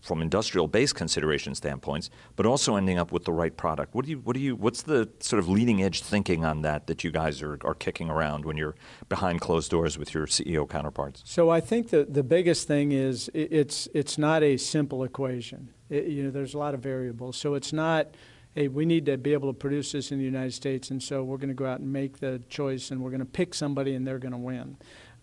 from 0.00 0.22
industrial 0.22 0.68
based 0.68 0.94
consideration 0.94 1.54
standpoints, 1.54 2.10
but 2.36 2.46
also 2.46 2.76
ending 2.76 2.98
up 2.98 3.12
with 3.12 3.24
the 3.24 3.32
right 3.32 3.56
product. 3.56 3.94
What 3.94 4.04
do 4.04 4.10
you 4.10 4.18
what 4.18 4.34
do 4.34 4.40
you 4.40 4.56
what's 4.56 4.82
the 4.82 5.08
sort 5.20 5.38
of 5.38 5.48
leading 5.48 5.82
edge 5.82 6.02
thinking 6.02 6.44
on 6.44 6.62
that 6.62 6.86
that 6.86 7.04
you 7.04 7.10
guys 7.10 7.42
are, 7.42 7.58
are 7.64 7.74
kicking 7.74 8.10
around 8.10 8.44
when 8.44 8.56
you're 8.56 8.74
behind 9.08 9.40
closed 9.40 9.70
doors 9.70 9.98
with 9.98 10.14
your 10.14 10.26
CEO 10.26 10.68
counterparts? 10.68 11.22
So 11.24 11.50
I 11.50 11.60
think 11.60 11.90
the 11.90 12.04
the 12.04 12.22
biggest 12.22 12.66
thing 12.66 12.92
is 12.92 13.30
it's 13.34 13.88
it's 13.94 14.18
not 14.18 14.42
a 14.42 14.56
simple 14.56 15.04
equation. 15.04 15.70
It, 15.88 16.06
you 16.06 16.22
know, 16.22 16.30
there's 16.30 16.54
a 16.54 16.58
lot 16.58 16.74
of 16.74 16.80
variables. 16.80 17.36
So 17.36 17.54
it's 17.54 17.72
not 17.72 18.14
hey, 18.54 18.68
we 18.68 18.84
need 18.84 19.06
to 19.06 19.16
be 19.16 19.32
able 19.32 19.52
to 19.52 19.56
produce 19.56 19.92
this 19.92 20.10
in 20.10 20.18
the 20.18 20.24
United 20.24 20.52
States, 20.52 20.90
and 20.90 21.02
so 21.02 21.22
we're 21.22 21.36
going 21.36 21.48
to 21.48 21.54
go 21.54 21.66
out 21.66 21.80
and 21.80 21.92
make 21.92 22.18
the 22.18 22.42
choice, 22.48 22.90
and 22.90 23.00
we're 23.00 23.10
going 23.10 23.20
to 23.20 23.24
pick 23.26 23.54
somebody, 23.54 23.94
and 23.94 24.06
they're 24.06 24.18
going 24.18 24.32
to 24.32 24.38
win. 24.38 24.76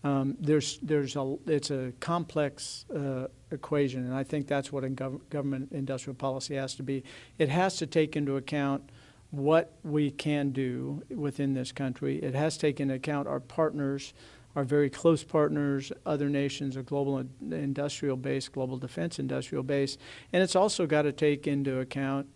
Um, 0.04 0.36
there's 0.38 0.78
there's 0.80 1.16
a 1.16 1.36
it's 1.46 1.70
a 1.70 1.92
complex 1.98 2.84
uh, 2.94 3.26
equation, 3.50 4.04
and 4.06 4.14
I 4.14 4.22
think 4.22 4.46
that's 4.46 4.72
what 4.72 4.84
a 4.84 4.88
gov- 4.88 5.20
government 5.28 5.72
industrial 5.72 6.14
policy 6.14 6.54
has 6.54 6.74
to 6.76 6.82
be. 6.82 7.02
It 7.38 7.48
has 7.48 7.76
to 7.78 7.86
take 7.86 8.14
into 8.14 8.36
account 8.36 8.90
what 9.30 9.74
we 9.82 10.10
can 10.10 10.50
do 10.50 11.02
within 11.10 11.52
this 11.52 11.72
country. 11.72 12.18
It 12.18 12.34
has 12.34 12.54
to 12.54 12.60
take 12.60 12.80
into 12.80 12.94
account 12.94 13.26
our 13.26 13.40
partners, 13.40 14.14
our 14.54 14.64
very 14.64 14.88
close 14.88 15.24
partners, 15.24 15.90
other 16.06 16.28
nations, 16.28 16.76
a 16.76 16.82
global 16.82 17.24
industrial 17.40 18.16
base, 18.16 18.48
global 18.48 18.76
defense 18.76 19.18
industrial 19.18 19.64
base, 19.64 19.98
and 20.32 20.42
it's 20.42 20.56
also 20.56 20.86
got 20.86 21.02
to 21.02 21.12
take 21.12 21.48
into 21.48 21.80
account 21.80 22.26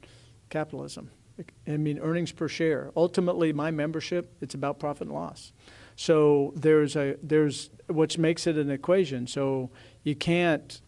capitalism. 0.50 1.10
I 1.66 1.76
mean, 1.76 1.98
earnings 2.00 2.32
per 2.32 2.48
share. 2.48 2.90
Ultimately, 2.96 3.52
my 3.52 3.70
membership, 3.70 4.34
it's 4.40 4.54
about 4.54 4.78
profit 4.78 5.06
and 5.06 5.14
loss. 5.14 5.52
So 6.02 6.52
there's 6.56 6.96
a 6.96 7.14
there's 7.22 7.70
which 7.86 8.18
makes 8.18 8.48
it 8.48 8.56
an 8.56 8.72
equation. 8.72 9.28
So 9.28 9.70
you 10.02 10.16
can't 10.16 10.80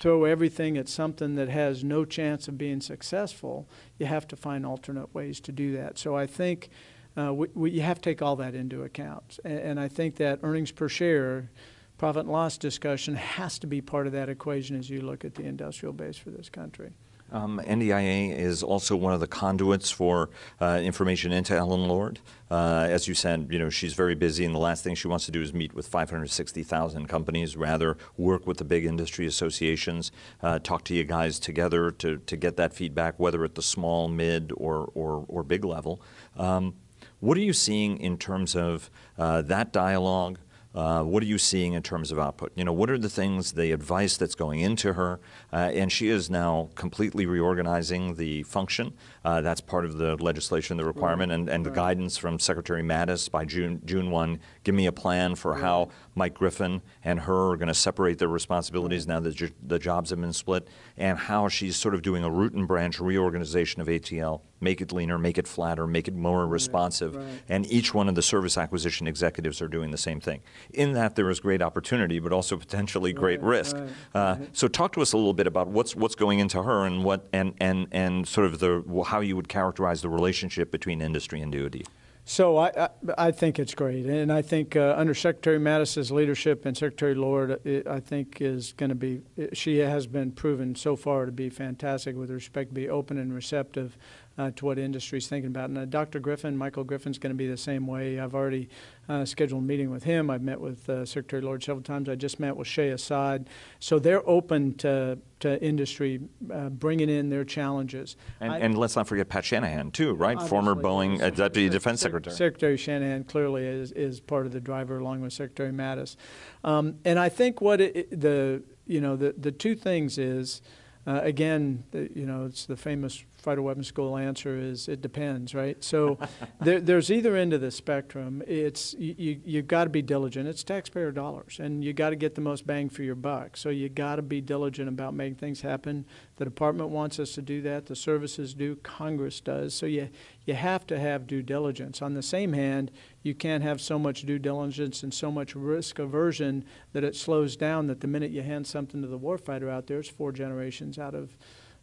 throw 0.00 0.24
everything 0.24 0.76
at 0.76 0.88
something 0.88 1.36
that 1.36 1.48
has 1.48 1.84
no 1.84 2.04
chance 2.04 2.48
of 2.48 2.58
being 2.58 2.80
successful. 2.80 3.68
You 3.98 4.06
have 4.06 4.26
to 4.26 4.36
find 4.36 4.66
alternate 4.66 5.14
ways 5.14 5.38
to 5.42 5.52
do 5.52 5.76
that. 5.76 5.96
So 5.96 6.16
I 6.16 6.26
think 6.26 6.70
uh, 7.16 7.32
we, 7.32 7.46
we, 7.54 7.70
you 7.70 7.82
have 7.82 8.00
to 8.00 8.10
take 8.10 8.20
all 8.20 8.34
that 8.34 8.56
into 8.56 8.82
account. 8.82 9.38
And, 9.44 9.58
and 9.60 9.80
I 9.80 9.86
think 9.86 10.16
that 10.16 10.40
earnings 10.42 10.72
per 10.72 10.88
share, 10.88 11.48
profit 11.96 12.22
and 12.22 12.32
loss 12.32 12.58
discussion 12.58 13.14
has 13.14 13.60
to 13.60 13.68
be 13.68 13.80
part 13.80 14.08
of 14.08 14.12
that 14.14 14.28
equation 14.28 14.76
as 14.76 14.90
you 14.90 15.02
look 15.02 15.24
at 15.24 15.36
the 15.36 15.44
industrial 15.44 15.92
base 15.92 16.16
for 16.16 16.30
this 16.30 16.48
country. 16.48 16.90
Um, 17.32 17.60
NDIA 17.64 18.36
is 18.36 18.62
also 18.62 18.96
one 18.96 19.12
of 19.12 19.20
the 19.20 19.26
conduits 19.26 19.90
for 19.90 20.30
uh, 20.60 20.80
information 20.82 21.32
into 21.32 21.54
Ellen 21.56 21.88
Lord. 21.88 22.18
Uh, 22.50 22.86
as 22.88 23.06
you 23.06 23.14
said, 23.14 23.48
you 23.50 23.58
know 23.58 23.70
she's 23.70 23.94
very 23.94 24.14
busy, 24.14 24.44
and 24.44 24.54
the 24.54 24.58
last 24.58 24.82
thing 24.82 24.94
she 24.94 25.08
wants 25.08 25.24
to 25.26 25.30
do 25.30 25.40
is 25.40 25.54
meet 25.54 25.72
with 25.72 25.86
560,000 25.86 27.06
companies. 27.06 27.56
Rather, 27.56 27.96
work 28.16 28.46
with 28.46 28.58
the 28.58 28.64
big 28.64 28.84
industry 28.84 29.26
associations, 29.26 30.10
uh, 30.42 30.58
talk 30.58 30.84
to 30.84 30.94
you 30.94 31.04
guys 31.04 31.38
together 31.38 31.90
to, 31.92 32.18
to 32.18 32.36
get 32.36 32.56
that 32.56 32.72
feedback, 32.72 33.18
whether 33.18 33.44
at 33.44 33.54
the 33.54 33.62
small, 33.62 34.08
mid, 34.08 34.52
or 34.56 34.90
or, 34.94 35.24
or 35.28 35.42
big 35.42 35.64
level. 35.64 36.02
Um, 36.36 36.74
what 37.20 37.36
are 37.36 37.42
you 37.42 37.52
seeing 37.52 37.98
in 37.98 38.16
terms 38.18 38.56
of 38.56 38.90
uh, 39.18 39.42
that 39.42 39.72
dialogue? 39.72 40.38
Uh, 40.72 41.02
what 41.02 41.20
are 41.20 41.26
you 41.26 41.38
seeing 41.38 41.72
in 41.72 41.82
terms 41.82 42.12
of 42.12 42.18
output? 42.18 42.52
You 42.54 42.64
know, 42.64 42.72
what 42.72 42.90
are 42.90 42.98
the 42.98 43.08
things, 43.08 43.52
the 43.52 43.72
advice 43.72 44.16
that's 44.16 44.36
going 44.36 44.60
into 44.60 44.92
her? 44.92 45.18
Uh, 45.52 45.70
and 45.74 45.90
she 45.90 46.08
is 46.08 46.30
now 46.30 46.70
completely 46.76 47.26
reorganizing 47.26 48.14
the 48.14 48.44
function. 48.44 48.92
Uh, 49.24 49.40
that's 49.40 49.60
part 49.60 49.84
of 49.84 49.98
the 49.98 50.14
legislation, 50.22 50.76
the 50.76 50.84
requirement, 50.84 51.32
and, 51.32 51.48
and 51.48 51.66
the 51.66 51.70
guidance 51.70 52.16
from 52.16 52.38
Secretary 52.38 52.82
Mattis 52.82 53.28
by 53.28 53.44
June 53.44 53.82
June 53.84 54.12
1. 54.12 54.38
Give 54.62 54.74
me 54.74 54.86
a 54.86 54.92
plan 54.92 55.34
for 55.34 55.56
how 55.56 55.88
Mike 56.14 56.34
Griffin 56.34 56.82
and 57.02 57.18
her 57.20 57.50
are 57.50 57.56
going 57.56 57.68
to 57.68 57.74
separate 57.74 58.18
their 58.18 58.28
responsibilities 58.28 59.08
now 59.08 59.18
that 59.18 59.52
the 59.66 59.78
jobs 59.78 60.10
have 60.10 60.20
been 60.20 60.32
split, 60.32 60.68
and 60.96 61.18
how 61.18 61.48
she's 61.48 61.76
sort 61.76 61.94
of 61.94 62.02
doing 62.02 62.22
a 62.22 62.30
root 62.30 62.52
and 62.52 62.68
branch 62.68 63.00
reorganization 63.00 63.80
of 63.82 63.88
ATL 63.88 64.42
make 64.60 64.80
it 64.80 64.92
leaner, 64.92 65.18
make 65.18 65.38
it 65.38 65.48
flatter, 65.48 65.86
make 65.86 66.08
it 66.08 66.14
more 66.14 66.46
responsive. 66.46 67.16
Right. 67.16 67.26
And 67.48 67.70
each 67.70 67.94
one 67.94 68.08
of 68.08 68.14
the 68.14 68.22
service 68.22 68.58
acquisition 68.58 69.06
executives 69.06 69.60
are 69.62 69.68
doing 69.68 69.90
the 69.90 69.98
same 69.98 70.20
thing. 70.20 70.40
In 70.72 70.92
that, 70.92 71.16
there 71.16 71.30
is 71.30 71.40
great 71.40 71.62
opportunity, 71.62 72.18
but 72.18 72.32
also 72.32 72.56
potentially 72.56 73.12
great 73.12 73.40
right, 73.40 73.58
risk. 73.58 73.76
Right, 73.76 73.90
uh, 74.14 74.36
so, 74.52 74.68
talk 74.68 74.92
to 74.92 75.02
us 75.02 75.12
a 75.12 75.16
little 75.16 75.34
bit 75.34 75.46
about 75.46 75.68
what's 75.68 75.96
what's 75.96 76.14
going 76.14 76.38
into 76.38 76.62
her 76.62 76.84
and 76.84 77.04
what 77.04 77.28
and 77.32 77.54
and 77.60 77.88
and 77.92 78.26
sort 78.26 78.46
of 78.46 78.58
the 78.58 78.84
how 79.06 79.20
you 79.20 79.36
would 79.36 79.48
characterize 79.48 80.02
the 80.02 80.08
relationship 80.08 80.70
between 80.70 81.00
industry 81.00 81.40
and 81.40 81.52
DoD. 81.52 81.84
So 82.24 82.58
I, 82.58 82.70
I, 82.76 82.88
I, 83.18 83.30
think 83.32 83.58
it's 83.58 83.74
great, 83.74 84.06
and 84.06 84.32
I 84.32 84.42
think 84.42 84.76
uh, 84.76 84.94
under 84.96 85.14
Secretary 85.14 85.58
Mattis's 85.58 86.12
leadership 86.12 86.64
and 86.64 86.76
Secretary 86.76 87.14
Lord, 87.14 87.66
it, 87.66 87.86
I 87.86 87.98
think 87.98 88.40
is 88.40 88.72
going 88.72 88.90
to 88.90 88.94
be. 88.94 89.22
She 89.52 89.78
has 89.78 90.06
been 90.06 90.30
proven 90.30 90.74
so 90.74 90.96
far 90.96 91.26
to 91.26 91.32
be 91.32 91.50
fantastic 91.50 92.16
with 92.16 92.30
respect 92.30 92.70
to 92.70 92.74
be 92.74 92.88
open 92.88 93.18
and 93.18 93.34
receptive 93.34 93.96
uh, 94.38 94.50
to 94.56 94.64
what 94.64 94.78
industry 94.78 95.18
is 95.18 95.28
thinking 95.28 95.48
about. 95.48 95.70
And 95.70 95.78
uh, 95.78 95.84
Dr. 95.86 96.20
Griffin, 96.20 96.56
Michael 96.56 96.84
Griffin's 96.84 97.18
going 97.18 97.32
to 97.32 97.36
be 97.36 97.48
the 97.48 97.56
same 97.56 97.86
way. 97.86 98.20
I've 98.20 98.34
already 98.34 98.68
uh, 99.10 99.24
scheduled 99.24 99.60
a 99.60 99.66
meeting 99.66 99.90
with 99.90 100.04
him. 100.04 100.30
I've 100.30 100.42
met 100.42 100.60
with 100.60 100.88
uh, 100.88 101.04
Secretary 101.04 101.42
Lord 101.42 101.64
several 101.64 101.82
times. 101.82 102.08
I 102.08 102.14
just 102.14 102.38
met 102.38 102.56
with 102.56 102.68
Shay 102.68 102.90
Assad. 102.90 103.50
So 103.80 103.98
they're 103.98 104.26
open 104.28 104.74
to, 104.74 105.18
to 105.40 105.60
industry 105.60 106.20
uh, 106.52 106.68
bringing 106.68 107.10
in 107.10 107.28
their 107.28 107.44
challenges. 107.44 108.16
And, 108.38 108.52
I, 108.52 108.58
and, 108.58 108.78
let's 108.78 108.94
not 108.94 109.08
forget 109.08 109.28
Pat 109.28 109.44
Shanahan, 109.44 109.90
too, 109.90 110.14
right? 110.14 110.40
Former 110.40 110.76
Boeing 110.76 111.20
uh, 111.20 111.30
Deputy 111.30 111.68
Defense 111.68 112.00
Secretary. 112.00 112.34
Secretary 112.34 112.76
Shanahan 112.76 113.24
clearly 113.24 113.66
is, 113.66 113.90
is 113.92 114.20
part 114.20 114.46
of 114.46 114.52
the 114.52 114.60
driver 114.60 114.98
along 114.98 115.22
with 115.22 115.32
Secretary 115.32 115.72
Mattis. 115.72 116.14
Um, 116.62 116.94
and 117.04 117.18
I 117.18 117.28
think 117.28 117.60
what 117.60 117.80
it, 117.80 118.20
the, 118.20 118.62
you 118.86 119.00
know, 119.00 119.16
the, 119.16 119.34
the 119.36 119.50
two 119.50 119.74
things 119.74 120.18
is, 120.18 120.62
uh, 121.04 121.20
again, 121.24 121.82
the, 121.90 122.08
you 122.14 122.26
know, 122.26 122.44
it's 122.44 122.64
the 122.64 122.76
famous 122.76 123.24
fighter 123.40 123.62
weapons 123.62 123.88
school 123.88 124.16
answer 124.16 124.56
is 124.56 124.88
it 124.88 125.00
depends, 125.00 125.54
right? 125.54 125.82
So 125.82 126.18
there, 126.60 126.80
there's 126.80 127.10
either 127.10 127.36
end 127.36 127.52
of 127.52 127.60
the 127.60 127.70
spectrum. 127.70 128.42
It's 128.46 128.94
you, 128.94 129.14
you 129.18 129.40
you've 129.44 129.68
got 129.68 129.84
to 129.84 129.90
be 129.90 130.02
diligent. 130.02 130.48
It's 130.48 130.62
taxpayer 130.62 131.10
dollars, 131.10 131.58
and 131.60 131.84
you 131.84 131.92
got 131.92 132.10
to 132.10 132.16
get 132.16 132.34
the 132.34 132.40
most 132.40 132.66
bang 132.66 132.88
for 132.88 133.02
your 133.02 133.14
buck. 133.14 133.56
So 133.56 133.70
you 133.70 133.88
got 133.88 134.16
to 134.16 134.22
be 134.22 134.40
diligent 134.40 134.88
about 134.88 135.14
making 135.14 135.36
things 135.36 135.60
happen. 135.60 136.04
The 136.36 136.44
department 136.44 136.90
wants 136.90 137.18
us 137.18 137.32
to 137.32 137.42
do 137.42 137.62
that. 137.62 137.86
The 137.86 137.96
services 137.96 138.54
do. 138.54 138.76
Congress 138.76 139.40
does. 139.40 139.74
So 139.74 139.86
you 139.86 140.08
you 140.44 140.54
have 140.54 140.86
to 140.88 140.98
have 140.98 141.26
due 141.26 141.42
diligence. 141.42 142.02
On 142.02 142.14
the 142.14 142.22
same 142.22 142.52
hand, 142.52 142.90
you 143.22 143.34
can't 143.34 143.62
have 143.62 143.80
so 143.80 143.98
much 143.98 144.22
due 144.22 144.38
diligence 144.38 145.02
and 145.02 145.12
so 145.12 145.30
much 145.30 145.54
risk 145.54 145.98
aversion 145.98 146.64
that 146.92 147.04
it 147.04 147.14
slows 147.16 147.56
down. 147.56 147.86
That 147.86 148.00
the 148.00 148.06
minute 148.06 148.30
you 148.30 148.42
hand 148.42 148.66
something 148.66 149.02
to 149.02 149.08
the 149.08 149.18
warfighter 149.18 149.70
out 149.70 149.86
there, 149.86 150.00
it's 150.00 150.08
four 150.08 150.32
generations 150.32 150.98
out 150.98 151.14
of 151.14 151.36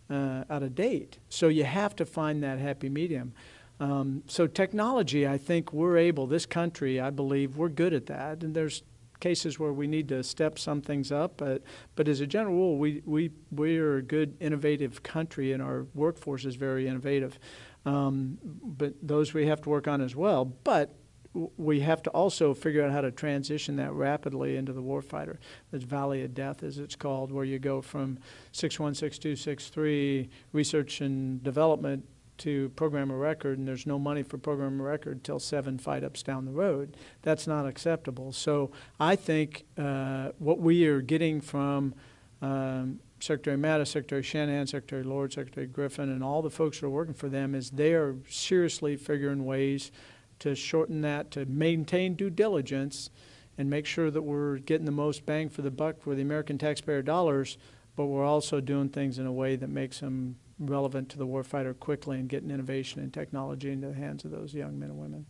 uh, 0.09 0.43
out 0.49 0.63
of 0.63 0.75
date. 0.75 1.19
So 1.29 1.47
you 1.47 1.63
have 1.63 1.95
to 1.97 2.05
find 2.05 2.43
that 2.43 2.59
happy 2.59 2.89
medium. 2.89 3.33
Um, 3.79 4.23
so 4.27 4.47
technology, 4.47 5.27
I 5.27 5.37
think 5.37 5.71
we're 5.71 5.97
able. 5.97 6.27
This 6.27 6.45
country, 6.45 6.99
I 6.99 7.09
believe, 7.11 7.57
we're 7.57 7.69
good 7.69 7.93
at 7.93 8.07
that. 8.07 8.43
And 8.43 8.55
there's 8.55 8.83
cases 9.19 9.59
where 9.59 9.73
we 9.73 9.87
need 9.87 10.07
to 10.09 10.23
step 10.23 10.59
some 10.59 10.81
things 10.81 11.11
up, 11.11 11.37
but 11.37 11.63
but 11.95 12.07
as 12.07 12.21
a 12.21 12.27
general 12.27 12.55
rule, 12.55 12.77
we 12.77 13.01
we 13.05 13.31
we 13.51 13.77
are 13.77 13.97
a 13.97 14.01
good 14.01 14.35
innovative 14.39 15.03
country, 15.03 15.51
and 15.53 15.61
our 15.61 15.85
workforce 15.93 16.45
is 16.45 16.55
very 16.55 16.87
innovative. 16.87 17.39
Um, 17.85 18.37
but 18.43 18.93
those 19.01 19.33
we 19.33 19.47
have 19.47 19.61
to 19.61 19.69
work 19.69 19.87
on 19.87 20.01
as 20.01 20.15
well. 20.15 20.45
But 20.45 20.93
we 21.57 21.81
have 21.81 22.01
to 22.03 22.09
also 22.11 22.53
figure 22.53 22.83
out 22.83 22.91
how 22.91 23.01
to 23.01 23.11
transition 23.11 23.75
that 23.77 23.93
rapidly 23.93 24.55
into 24.55 24.73
the 24.73 24.81
warfighter. 24.81 25.37
This 25.71 25.83
valley 25.83 26.23
of 26.23 26.33
death, 26.33 26.63
as 26.63 26.77
it's 26.77 26.95
called, 26.95 27.31
where 27.31 27.45
you 27.45 27.59
go 27.59 27.81
from 27.81 28.19
616263 28.51 30.29
research 30.51 31.01
and 31.01 31.43
development 31.43 32.05
to 32.39 32.69
program 32.69 33.09
of 33.09 33.17
record, 33.17 33.57
and 33.57 33.67
there's 33.67 33.87
no 33.87 33.97
money 33.97 34.23
for 34.23 34.37
program 34.37 34.79
of 34.79 34.85
record 34.85 35.23
till 35.23 35.39
seven 35.39 35.77
fight 35.77 36.03
ups 36.03 36.21
down 36.23 36.45
the 36.45 36.51
road. 36.51 36.95
That's 37.23 37.47
not 37.47 37.65
acceptable. 37.65 38.31
So 38.31 38.71
I 38.99 39.15
think 39.15 39.65
uh, 39.77 40.29
what 40.37 40.59
we 40.59 40.85
are 40.85 41.01
getting 41.01 41.41
from 41.41 41.95
um, 42.41 42.99
Secretary 43.19 43.57
Mattis, 43.57 43.87
Secretary 43.87 44.21
Shanahan, 44.21 44.67
Secretary 44.67 45.03
Lord, 45.03 45.33
Secretary 45.33 45.65
Griffin, 45.65 46.09
and 46.09 46.23
all 46.23 46.41
the 46.41 46.51
folks 46.51 46.79
that 46.79 46.85
are 46.85 46.91
working 46.91 47.15
for 47.15 47.29
them 47.29 47.55
is 47.55 47.71
they 47.71 47.93
are 47.93 48.15
seriously 48.29 48.95
figuring 48.95 49.45
ways 49.45 49.91
to 50.39 50.55
shorten 50.55 51.01
that, 51.01 51.31
to 51.31 51.45
maintain 51.45 52.15
due 52.15 52.29
diligence, 52.29 53.09
and 53.57 53.69
make 53.69 53.85
sure 53.85 54.11
that 54.11 54.21
we're 54.21 54.57
getting 54.59 54.85
the 54.85 54.91
most 54.91 55.25
bang 55.25 55.49
for 55.49 55.61
the 55.61 55.71
buck 55.71 55.99
for 55.99 56.15
the 56.15 56.21
American 56.21 56.57
taxpayer 56.57 57.01
dollars, 57.01 57.57
but 57.95 58.05
we're 58.05 58.25
also 58.25 58.61
doing 58.61 58.89
things 58.89 59.17
in 59.17 59.25
a 59.25 59.31
way 59.31 59.55
that 59.55 59.69
makes 59.69 59.99
them 59.99 60.37
relevant 60.59 61.09
to 61.09 61.17
the 61.17 61.25
warfighter 61.25 61.77
quickly 61.77 62.19
and 62.19 62.29
getting 62.29 62.51
innovation 62.51 63.01
and 63.01 63.13
technology 63.13 63.71
into 63.71 63.87
the 63.87 63.93
hands 63.93 64.23
of 64.25 64.31
those 64.31 64.53
young 64.53 64.77
men 64.77 64.89
and 64.89 64.99
women. 64.99 65.25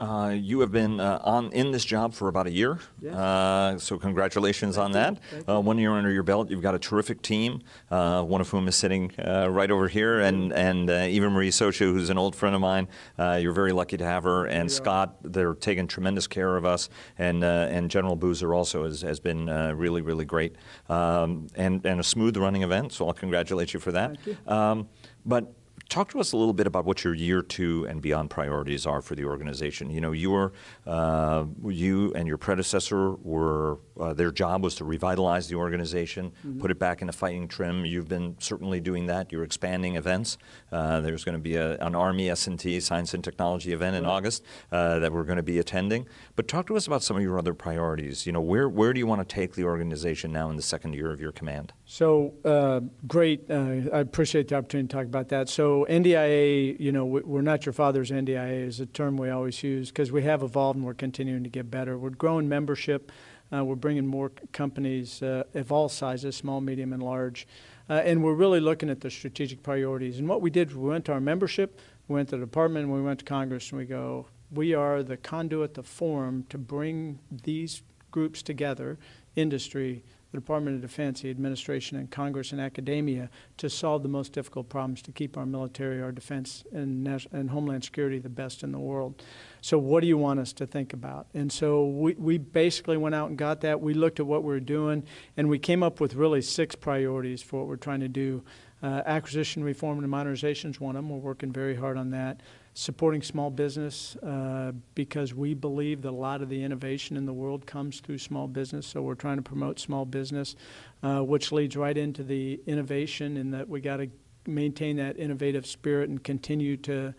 Uh, 0.00 0.32
you 0.32 0.60
have 0.60 0.70
been 0.70 1.00
uh, 1.00 1.20
on 1.24 1.50
in 1.52 1.72
this 1.72 1.84
job 1.84 2.14
for 2.14 2.28
about 2.28 2.46
a 2.46 2.52
year, 2.52 2.78
Yes. 3.00 3.14
uh, 3.14 3.76
so 3.78 3.98
congratulations 3.98 4.76
Thank 4.76 4.94
on 4.94 5.12
you. 5.12 5.42
that. 5.44 5.52
Uh, 5.52 5.60
one 5.60 5.76
year 5.76 5.90
under 5.90 6.10
your 6.12 6.22
belt, 6.22 6.50
you've 6.50 6.62
got 6.62 6.76
a 6.76 6.78
terrific 6.78 7.20
team. 7.20 7.62
Uh, 7.90 8.22
one 8.22 8.40
of 8.40 8.48
whom 8.48 8.68
is 8.68 8.76
sitting 8.76 9.10
uh, 9.18 9.48
right 9.50 9.70
over 9.72 9.88
here, 9.88 10.20
and 10.20 10.52
and 10.52 10.88
uh, 10.88 11.06
Eva 11.08 11.28
Marie 11.28 11.50
Socha, 11.50 11.80
who's 11.80 12.10
an 12.10 12.18
old 12.18 12.36
friend 12.36 12.54
of 12.54 12.60
mine. 12.60 12.86
Uh, 13.18 13.40
you're 13.42 13.52
very 13.52 13.72
lucky 13.72 13.96
to 13.96 14.04
have 14.04 14.22
her, 14.24 14.46
and. 14.46 14.70
Scott. 14.70 15.16
They're 15.24 15.54
taking 15.54 15.88
tremendous 15.88 16.26
care 16.28 16.56
of 16.56 16.64
us, 16.64 16.88
and 17.18 17.42
uh, 17.42 17.66
and 17.70 17.90
General 17.90 18.14
Boozer 18.14 18.54
also 18.54 18.84
has, 18.84 19.00
has 19.02 19.18
been 19.18 19.48
uh, 19.48 19.72
really 19.74 20.02
really 20.02 20.24
great, 20.24 20.54
um, 20.88 21.48
and 21.56 21.84
and 21.84 21.98
a 21.98 22.04
smooth 22.04 22.36
running 22.36 22.62
event. 22.62 22.92
So 22.92 23.06
I'll 23.08 23.12
congratulate 23.14 23.74
you 23.74 23.80
for 23.80 23.90
that. 23.92 24.16
Thank 24.20 24.48
Um, 24.48 24.88
but 25.26 25.52
talk 25.88 26.10
to 26.10 26.20
us 26.20 26.32
a 26.32 26.36
little 26.36 26.52
bit 26.52 26.66
about 26.66 26.84
what 26.84 27.02
your 27.02 27.14
year 27.14 27.40
two 27.40 27.86
and 27.88 28.02
beyond 28.02 28.28
priorities 28.28 28.86
are 28.86 29.00
for 29.00 29.14
the 29.14 29.24
organization. 29.24 29.90
You 29.90 30.00
know, 30.00 30.12
you 30.12 30.30
were, 30.30 30.52
uh, 30.86 31.46
you 31.66 32.12
and 32.14 32.28
your 32.28 32.36
predecessor 32.36 33.12
were, 33.12 33.78
uh, 33.98 34.12
their 34.12 34.30
job 34.30 34.62
was 34.62 34.74
to 34.76 34.84
revitalize 34.84 35.48
the 35.48 35.54
organization, 35.56 36.32
put 36.58 36.70
it 36.70 36.78
back 36.78 37.00
into 37.00 37.12
fighting 37.12 37.48
trim. 37.48 37.86
You've 37.86 38.08
been 38.08 38.36
certainly 38.38 38.80
doing 38.80 39.06
that. 39.06 39.32
You're 39.32 39.44
expanding 39.44 39.96
events. 39.96 40.36
Uh, 40.70 41.00
there's 41.00 41.24
going 41.24 41.36
to 41.36 41.42
be 41.42 41.56
a, 41.56 41.78
an 41.78 41.94
Army 41.94 42.28
S&T 42.28 42.80
Science 42.80 43.14
and 43.14 43.24
Technology 43.24 43.72
event 43.72 43.96
in 43.96 44.04
August 44.04 44.44
uh, 44.70 44.98
that 44.98 45.12
we're 45.12 45.24
going 45.24 45.36
to 45.36 45.42
be 45.42 45.58
attending. 45.58 46.06
But 46.36 46.48
talk 46.48 46.66
to 46.66 46.76
us 46.76 46.86
about 46.86 47.02
some 47.02 47.16
of 47.16 47.22
your 47.22 47.38
other 47.38 47.54
priorities. 47.54 48.26
You 48.26 48.32
know, 48.32 48.40
where 48.40 48.68
where 48.68 48.92
do 48.92 49.00
you 49.00 49.06
want 49.06 49.26
to 49.26 49.34
take 49.34 49.54
the 49.54 49.64
organization 49.64 50.32
now 50.32 50.50
in 50.50 50.56
the 50.56 50.62
second 50.62 50.94
year 50.94 51.10
of 51.10 51.20
your 51.20 51.32
command? 51.32 51.72
So 51.90 52.34
uh, 52.44 52.80
great. 53.06 53.50
Uh, 53.50 53.88
I 53.90 54.00
appreciate 54.00 54.48
the 54.48 54.56
opportunity 54.56 54.88
to 54.88 54.94
talk 54.94 55.06
about 55.06 55.30
that. 55.30 55.48
So 55.48 55.86
NDIA, 55.88 56.78
you 56.78 56.92
know, 56.92 57.06
we- 57.06 57.22
we're 57.22 57.40
not 57.40 57.64
your 57.64 57.72
father's 57.72 58.10
NDIA 58.10 58.66
is 58.66 58.78
a 58.78 58.84
term 58.84 59.16
we 59.16 59.30
always 59.30 59.62
use 59.62 59.88
because 59.88 60.12
we 60.12 60.22
have 60.24 60.42
evolved 60.42 60.76
and 60.76 60.84
we're 60.84 60.92
continuing 60.92 61.44
to 61.44 61.48
get 61.48 61.70
better. 61.70 61.96
We're 61.96 62.10
growing 62.10 62.46
membership. 62.46 63.10
Uh, 63.50 63.64
we're 63.64 63.74
bringing 63.74 64.06
more 64.06 64.30
companies 64.52 65.22
uh, 65.22 65.44
of 65.54 65.72
all 65.72 65.88
sizes, 65.88 66.36
small, 66.36 66.60
medium, 66.60 66.92
and 66.92 67.02
large. 67.02 67.48
Uh, 67.88 67.94
and 68.04 68.22
we're 68.22 68.34
really 68.34 68.60
looking 68.60 68.90
at 68.90 69.00
the 69.00 69.10
strategic 69.10 69.62
priorities. 69.62 70.18
And 70.18 70.28
what 70.28 70.42
we 70.42 70.50
did, 70.50 70.76
we 70.76 70.90
went 70.90 71.06
to 71.06 71.14
our 71.14 71.22
membership, 71.22 71.80
we 72.06 72.16
went 72.16 72.28
to 72.28 72.36
the 72.36 72.44
department, 72.44 72.90
we 72.90 73.00
went 73.00 73.20
to 73.20 73.24
Congress, 73.24 73.70
and 73.70 73.78
we 73.78 73.86
go, 73.86 74.26
we 74.50 74.74
are 74.74 75.02
the 75.02 75.16
conduit, 75.16 75.72
the 75.72 75.82
forum 75.82 76.44
to 76.50 76.58
bring 76.58 77.18
these 77.30 77.80
groups 78.10 78.42
together, 78.42 78.98
industry, 79.36 80.02
the 80.30 80.38
Department 80.38 80.76
of 80.76 80.82
Defense, 80.82 81.22
the 81.22 81.30
administration, 81.30 81.96
and 81.96 82.10
Congress 82.10 82.52
and 82.52 82.60
academia 82.60 83.30
to 83.56 83.70
solve 83.70 84.02
the 84.02 84.08
most 84.08 84.32
difficult 84.32 84.68
problems 84.68 85.00
to 85.02 85.12
keep 85.12 85.38
our 85.38 85.46
military, 85.46 86.02
our 86.02 86.12
defense, 86.12 86.64
and, 86.72 87.06
and 87.32 87.50
homeland 87.50 87.84
security 87.84 88.18
the 88.18 88.28
best 88.28 88.62
in 88.62 88.70
the 88.70 88.78
world. 88.78 89.22
So, 89.62 89.78
what 89.78 90.00
do 90.00 90.06
you 90.06 90.18
want 90.18 90.40
us 90.40 90.52
to 90.54 90.66
think 90.66 90.92
about? 90.92 91.28
And 91.32 91.50
so, 91.50 91.86
we, 91.86 92.14
we 92.14 92.38
basically 92.38 92.98
went 92.98 93.14
out 93.14 93.30
and 93.30 93.38
got 93.38 93.62
that. 93.62 93.80
We 93.80 93.94
looked 93.94 94.20
at 94.20 94.26
what 94.26 94.42
we 94.42 94.52
were 94.52 94.60
doing, 94.60 95.04
and 95.36 95.48
we 95.48 95.58
came 95.58 95.82
up 95.82 96.00
with 96.00 96.14
really 96.14 96.42
six 96.42 96.74
priorities 96.74 97.42
for 97.42 97.60
what 97.60 97.68
we're 97.68 97.76
trying 97.76 98.00
to 98.00 98.08
do. 98.08 98.42
Uh, 98.80 99.02
acquisition, 99.06 99.64
reform, 99.64 99.98
and 99.98 100.08
modernization 100.08 100.70
is 100.70 100.80
one 100.80 100.94
of 100.94 101.02
them. 101.02 101.10
We're 101.10 101.18
working 101.18 101.50
very 101.52 101.74
hard 101.74 101.96
on 101.96 102.10
that 102.10 102.40
supporting 102.78 103.20
small 103.20 103.50
business 103.50 104.14
uh, 104.22 104.70
because 104.94 105.34
we 105.34 105.52
believe 105.52 106.00
that 106.02 106.10
a 106.10 106.12
lot 106.12 106.40
of 106.40 106.48
the 106.48 106.62
innovation 106.62 107.16
in 107.16 107.26
the 107.26 107.32
world 107.32 107.66
comes 107.66 107.98
through 107.98 108.16
small 108.16 108.46
business. 108.46 108.86
So 108.86 109.02
we're 109.02 109.16
trying 109.16 109.34
to 109.34 109.42
promote 109.42 109.80
small 109.80 110.04
business, 110.04 110.54
uh, 111.02 111.18
which 111.22 111.50
leads 111.50 111.76
right 111.76 111.98
into 111.98 112.22
the 112.22 112.60
innovation 112.68 113.36
in 113.36 113.50
that 113.50 113.68
we 113.68 113.80
got 113.80 113.96
to 113.96 114.08
maintain 114.46 114.96
that 114.98 115.18
innovative 115.18 115.66
spirit 115.66 116.08
and 116.08 116.22
continue 116.22 116.76
to. 116.78 117.14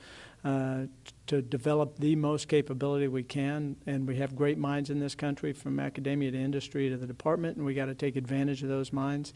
Uh, 0.45 0.86
to 1.28 1.41
develop 1.41 2.00
the 2.00 2.15
most 2.15 2.48
capability 2.48 3.10
we 3.10 3.22
can, 3.22 3.76
and 3.86 4.08
we 4.08 4.15
have 4.15 4.38
great 4.38 4.58
minds 4.58 4.89
in 4.89 4.98
this 4.98 5.13
country, 5.13 5.52
from 5.52 5.82
academia 5.82 6.32
to 6.32 6.38
industry 6.38 6.89
to 6.89 6.95
the 6.95 7.06
department, 7.06 7.58
and 7.58 7.65
we 7.65 7.74
got 7.74 7.88
to 7.88 7.93
take 7.93 8.15
advantage 8.15 8.63
of 8.63 8.69
those 8.69 8.93
minds. 8.93 9.34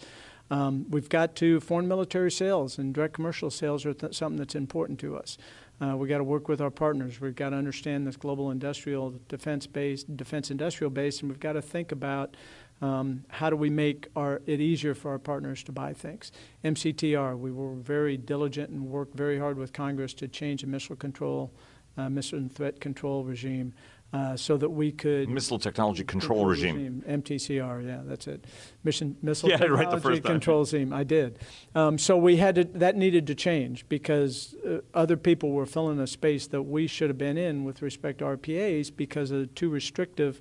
Um, 0.49 0.85
we've 0.89 1.09
got 1.09 1.35
to 1.35 1.59
foreign 1.59 1.87
military 1.87 2.31
sales 2.31 2.77
and 2.77 2.93
direct 2.93 3.13
commercial 3.13 3.49
sales 3.49 3.85
are 3.85 3.93
th- 3.93 4.13
something 4.15 4.37
that's 4.37 4.55
important 4.55 4.97
to 4.99 5.17
us. 5.17 5.37
Uh, 5.83 5.97
we 5.97 6.07
got 6.07 6.19
to 6.19 6.23
work 6.23 6.47
with 6.47 6.61
our 6.61 6.69
partners. 6.69 7.19
We've 7.19 7.35
got 7.35 7.49
to 7.49 7.57
understand 7.57 8.07
this 8.07 8.15
global 8.15 8.51
industrial 8.51 9.15
defense 9.27 9.67
base, 9.67 10.03
defense 10.03 10.49
industrial 10.49 10.91
base, 10.91 11.19
and 11.19 11.29
we've 11.29 11.39
got 11.39 11.53
to 11.53 11.61
think 11.61 11.91
about 11.91 12.37
um, 12.81 13.25
how 13.27 13.49
do 13.49 13.57
we 13.57 13.69
make 13.69 14.07
our, 14.15 14.41
it 14.45 14.61
easier 14.61 14.95
for 14.95 15.11
our 15.11 15.19
partners 15.19 15.61
to 15.63 15.71
buy 15.71 15.91
things. 15.91 16.31
MCTR, 16.63 17.37
we 17.37 17.51
were 17.51 17.73
very 17.73 18.15
diligent 18.15 18.69
and 18.69 18.85
worked 18.85 19.15
very 19.15 19.37
hard 19.37 19.57
with 19.57 19.73
Congress 19.73 20.13
to 20.15 20.27
change 20.27 20.61
the 20.61 20.67
missile 20.67 20.95
control, 20.95 21.51
uh, 21.97 22.09
missile 22.09 22.39
and 22.39 22.53
threat 22.53 22.79
control 22.79 23.25
regime. 23.25 23.73
Uh, 24.13 24.37
so 24.37 24.57
that 24.57 24.69
we 24.69 24.91
could 24.91 25.27
Missile 25.27 25.57
Technology 25.57 26.03
Control 26.03 26.45
Regime. 26.45 27.03
MTCR, 27.07 27.83
yeah, 27.83 28.01
that's 28.05 28.27
it. 28.27 28.45
Mission 28.83 29.17
Missile 29.23 29.49
Yeah, 29.49 29.55
it 29.55 29.61
right 29.71 29.89
the 29.89 29.95
Technology 29.95 30.01
first 30.03 30.23
time. 30.23 30.33
Control 30.33 30.59
Regime. 30.59 30.93
I 30.93 31.03
did. 31.03 31.39
Um, 31.73 31.97
so 31.97 32.15
we 32.15 32.37
had 32.37 32.53
to, 32.53 32.63
that 32.65 32.95
needed 32.95 33.25
to 33.25 33.33
change 33.33 33.89
because 33.89 34.53
uh, 34.69 34.81
other 34.93 35.17
people 35.17 35.49
were 35.51 35.65
filling 35.65 35.99
a 35.99 36.05
space 36.05 36.45
that 36.45 36.61
we 36.61 36.85
should 36.85 37.09
have 37.09 37.17
been 37.17 37.39
in 37.39 37.63
with 37.63 37.81
respect 37.81 38.19
to 38.19 38.25
RPAs 38.25 38.95
because 38.95 39.31
of 39.31 39.55
too 39.55 39.69
restrictive 39.69 40.39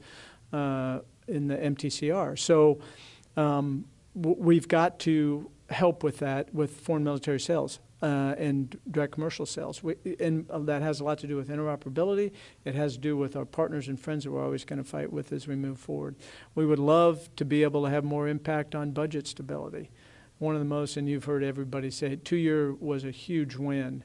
uh, 0.52 0.98
in 1.26 1.48
the 1.48 1.56
MTCR. 1.56 2.38
So 2.38 2.78
um, 3.38 3.86
w- 4.14 4.36
we've 4.38 4.68
got 4.68 4.98
to 5.00 5.50
help 5.70 6.02
with 6.04 6.18
that 6.18 6.52
with 6.54 6.78
foreign 6.78 7.04
military 7.04 7.40
sales. 7.40 7.78
Uh, 8.02 8.34
and 8.36 8.80
direct 8.90 9.12
commercial 9.12 9.46
sales. 9.46 9.80
We, 9.80 9.94
and 10.18 10.50
uh, 10.50 10.58
that 10.58 10.82
has 10.82 10.98
a 10.98 11.04
lot 11.04 11.18
to 11.18 11.28
do 11.28 11.36
with 11.36 11.48
interoperability. 11.48 12.32
It 12.64 12.74
has 12.74 12.94
to 12.94 12.98
do 12.98 13.16
with 13.16 13.36
our 13.36 13.44
partners 13.44 13.86
and 13.86 14.00
friends 14.00 14.24
that 14.24 14.32
we're 14.32 14.42
always 14.42 14.64
going 14.64 14.82
to 14.82 14.88
fight 14.88 15.12
with 15.12 15.32
as 15.32 15.46
we 15.46 15.54
move 15.54 15.78
forward. 15.78 16.16
We 16.56 16.66
would 16.66 16.80
love 16.80 17.28
to 17.36 17.44
be 17.44 17.62
able 17.62 17.84
to 17.84 17.90
have 17.90 18.02
more 18.02 18.26
impact 18.26 18.74
on 18.74 18.90
budget 18.90 19.28
stability. 19.28 19.92
One 20.40 20.56
of 20.56 20.60
the 20.60 20.66
most, 20.66 20.96
and 20.96 21.08
you've 21.08 21.26
heard 21.26 21.44
everybody 21.44 21.92
say, 21.92 22.16
two 22.16 22.34
year 22.34 22.74
was 22.74 23.04
a 23.04 23.12
huge 23.12 23.54
win. 23.54 24.02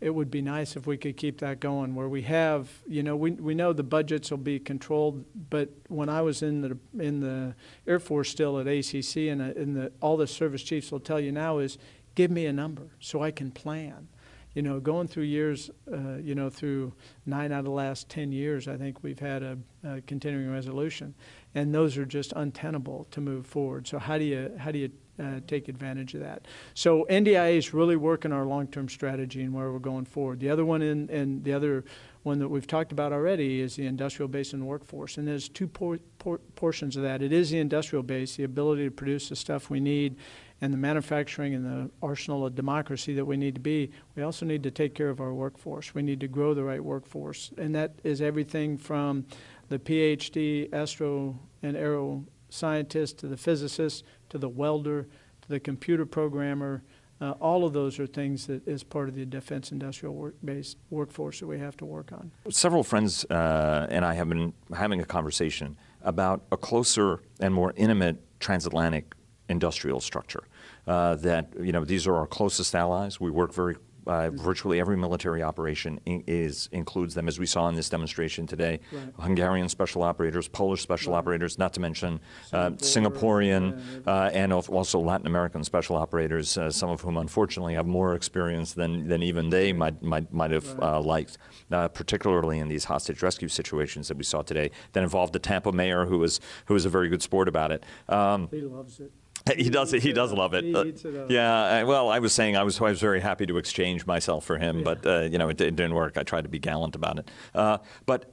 It 0.00 0.10
would 0.10 0.28
be 0.28 0.42
nice 0.42 0.74
if 0.74 0.88
we 0.88 0.96
could 0.96 1.16
keep 1.16 1.38
that 1.38 1.60
going 1.60 1.94
where 1.94 2.08
we 2.08 2.22
have, 2.22 2.68
you 2.88 3.04
know, 3.04 3.14
we, 3.14 3.30
we 3.30 3.54
know 3.54 3.72
the 3.72 3.84
budgets 3.84 4.32
will 4.32 4.38
be 4.38 4.58
controlled, 4.58 5.24
but 5.50 5.70
when 5.86 6.08
I 6.08 6.20
was 6.20 6.42
in 6.42 6.62
the, 6.62 6.76
in 6.98 7.20
the 7.20 7.54
Air 7.86 8.00
Force 8.00 8.28
still 8.28 8.58
at 8.58 8.66
ACC, 8.66 9.28
and, 9.28 9.40
uh, 9.40 9.60
and 9.60 9.76
the, 9.76 9.92
all 10.02 10.16
the 10.16 10.26
service 10.26 10.64
chiefs 10.64 10.90
will 10.90 10.98
tell 10.98 11.20
you 11.20 11.30
now 11.30 11.58
is 11.58 11.78
give 12.16 12.32
me 12.32 12.46
a 12.46 12.52
number 12.52 12.90
so 12.98 13.22
I 13.22 13.30
can 13.30 13.52
plan. 13.52 14.08
You 14.54 14.62
know, 14.62 14.80
going 14.80 15.06
through 15.06 15.24
years, 15.24 15.70
uh, 15.92 16.16
you 16.16 16.34
know, 16.34 16.48
through 16.48 16.94
nine 17.26 17.52
out 17.52 17.60
of 17.60 17.64
the 17.66 17.70
last 17.70 18.08
10 18.08 18.32
years, 18.32 18.66
I 18.66 18.76
think 18.78 19.02
we've 19.02 19.18
had 19.18 19.42
a, 19.42 19.58
a 19.84 20.00
continuing 20.00 20.50
resolution. 20.50 21.14
And 21.54 21.74
those 21.74 21.98
are 21.98 22.06
just 22.06 22.32
untenable 22.34 23.06
to 23.10 23.20
move 23.20 23.46
forward. 23.46 23.86
So, 23.86 23.98
how 23.98 24.16
do 24.16 24.24
you, 24.24 24.50
how 24.58 24.70
do 24.70 24.78
you 24.78 24.90
uh, 25.18 25.40
take 25.46 25.68
advantage 25.68 26.14
of 26.14 26.20
that. 26.20 26.46
So 26.74 27.06
NDIA 27.08 27.56
is 27.56 27.72
really 27.72 27.96
working 27.96 28.32
our 28.32 28.44
long-term 28.44 28.88
strategy 28.88 29.42
and 29.42 29.54
where 29.54 29.72
we're 29.72 29.78
going 29.78 30.04
forward. 30.04 30.40
The 30.40 30.50
other 30.50 30.64
one, 30.64 30.82
in, 30.82 31.08
and 31.10 31.42
the 31.42 31.54
other 31.54 31.84
one 32.22 32.38
that 32.38 32.48
we've 32.48 32.66
talked 32.66 32.92
about 32.92 33.12
already, 33.12 33.60
is 33.60 33.76
the 33.76 33.86
industrial 33.86 34.28
base 34.28 34.52
and 34.52 34.66
workforce. 34.66 35.16
And 35.16 35.26
there's 35.26 35.48
two 35.48 35.68
por- 35.68 36.00
por- 36.18 36.40
portions 36.54 36.96
of 36.96 37.02
that. 37.02 37.22
It 37.22 37.32
is 37.32 37.50
the 37.50 37.58
industrial 37.58 38.02
base, 38.02 38.36
the 38.36 38.44
ability 38.44 38.84
to 38.84 38.90
produce 38.90 39.28
the 39.30 39.36
stuff 39.36 39.70
we 39.70 39.80
need, 39.80 40.16
and 40.60 40.72
the 40.72 40.78
manufacturing 40.78 41.54
and 41.54 41.64
the 41.64 41.90
arsenal 42.02 42.46
of 42.46 42.54
democracy 42.54 43.14
that 43.14 43.24
we 43.24 43.36
need 43.36 43.54
to 43.54 43.60
be. 43.60 43.90
We 44.14 44.22
also 44.22 44.46
need 44.46 44.62
to 44.62 44.70
take 44.70 44.94
care 44.94 45.10
of 45.10 45.20
our 45.20 45.34
workforce. 45.34 45.94
We 45.94 46.02
need 46.02 46.20
to 46.20 46.28
grow 46.28 46.54
the 46.54 46.64
right 46.64 46.82
workforce, 46.82 47.52
and 47.58 47.74
that 47.74 47.94
is 48.04 48.22
everything 48.22 48.78
from 48.78 49.26
the 49.68 49.78
PhD, 49.78 50.72
astro, 50.72 51.38
and 51.62 51.76
aero 51.76 52.24
scientist 52.48 53.18
to 53.18 53.26
the 53.26 53.36
physicist 53.36 54.04
to 54.30 54.38
the 54.38 54.48
welder 54.48 55.06
to 55.42 55.48
the 55.48 55.60
computer 55.60 56.06
programmer. 56.06 56.82
Uh, 57.20 57.30
all 57.40 57.64
of 57.64 57.72
those 57.72 57.98
are 57.98 58.06
things 58.06 58.46
that 58.46 58.66
is 58.68 58.82
part 58.82 59.08
of 59.08 59.14
the 59.14 59.24
defense 59.24 59.72
industrial 59.72 60.14
work 60.14 60.34
base 60.44 60.76
workforce 60.90 61.40
that 61.40 61.46
we 61.46 61.58
have 61.58 61.76
to 61.76 61.84
work 61.84 62.12
on. 62.12 62.30
Several 62.50 62.84
friends 62.84 63.24
uh, 63.26 63.86
and 63.90 64.04
I 64.04 64.14
have 64.14 64.28
been 64.28 64.52
having 64.74 65.00
a 65.00 65.04
conversation 65.04 65.76
about 66.02 66.42
a 66.52 66.56
closer 66.56 67.20
and 67.40 67.54
more 67.54 67.72
intimate 67.76 68.22
transatlantic 68.38 69.14
industrial 69.48 70.00
structure. 70.00 70.44
Uh, 70.86 71.16
that 71.16 71.48
you 71.60 71.72
know 71.72 71.84
these 71.84 72.06
are 72.06 72.14
our 72.14 72.26
closest 72.26 72.74
allies. 72.74 73.20
We 73.20 73.30
work 73.30 73.52
very 73.52 73.76
uh, 74.06 74.30
virtually 74.30 74.78
every 74.78 74.96
military 74.96 75.42
operation 75.42 75.98
in, 76.06 76.22
is 76.28 76.68
includes 76.70 77.12
them, 77.14 77.26
as 77.26 77.40
we 77.40 77.46
saw 77.46 77.68
in 77.68 77.74
this 77.74 77.88
demonstration 77.88 78.46
today. 78.46 78.78
Right. 78.92 79.02
Hungarian 79.18 79.68
special 79.68 80.04
operators, 80.04 80.46
Polish 80.46 80.80
special 80.80 81.12
Right. 81.12 81.18
operators, 81.18 81.58
not 81.58 81.72
to 81.74 81.80
mention 81.80 82.20
uh, 82.52 82.70
Singapore, 82.78 83.40
Singaporean 83.40 84.06
uh, 84.06 84.30
and 84.32 84.52
also 84.52 85.00
Latin 85.00 85.26
American 85.26 85.64
special 85.64 85.96
operators, 85.96 86.56
uh, 86.56 86.70
some 86.70 86.88
of 86.88 87.00
whom 87.00 87.16
unfortunately 87.16 87.74
have 87.74 87.86
more 87.88 88.14
experience 88.14 88.74
than, 88.74 89.08
than 89.08 89.24
even 89.24 89.50
they 89.50 89.72
might 89.72 90.00
might, 90.02 90.32
might 90.32 90.52
have 90.52 90.68
Right. 90.78 90.94
uh, 90.94 91.00
liked, 91.00 91.38
uh, 91.72 91.88
particularly 91.88 92.60
in 92.60 92.68
these 92.68 92.84
hostage 92.84 93.24
rescue 93.24 93.48
situations 93.48 94.06
that 94.06 94.16
we 94.16 94.22
saw 94.22 94.40
today. 94.42 94.70
That 94.92 95.02
involved 95.02 95.32
the 95.32 95.40
Tampa 95.40 95.72
mayor, 95.72 96.06
who 96.06 96.18
was 96.18 96.38
who 96.66 96.74
was 96.74 96.84
a 96.84 96.90
very 96.90 97.08
good 97.08 97.22
sport 97.22 97.48
about 97.48 97.72
it. 97.72 97.82
Um, 98.08 98.46
He 98.52 98.60
loves 98.60 99.00
it. 99.00 99.10
he 99.56 99.70
does. 99.70 99.92
He 99.92 100.12
does 100.12 100.32
love 100.32 100.54
it. 100.54 100.74
Uh, 100.74 100.84
eats 100.84 101.04
it 101.04 101.14
up. 101.16 101.30
yeah. 101.30 101.82
Well, 101.84 102.08
I 102.10 102.18
was 102.18 102.32
saying 102.32 102.56
I 102.56 102.62
was 102.62 102.80
I 102.80 102.84
was 102.90 103.00
very 103.00 103.20
happy 103.20 103.46
to 103.46 103.58
exchange 103.58 104.06
myself 104.06 104.44
for 104.44 104.58
him, 104.58 104.78
Yeah. 104.78 104.84
but 104.84 105.06
uh, 105.06 105.20
you 105.22 105.38
know 105.38 105.48
it, 105.48 105.60
it 105.60 105.76
didn't 105.76 105.94
work. 105.94 106.16
I 106.16 106.22
tried 106.22 106.42
to 106.42 106.48
be 106.48 106.58
gallant 106.58 106.94
about 106.94 107.18
it. 107.18 107.30
Uh, 107.54 107.78
but 108.06 108.32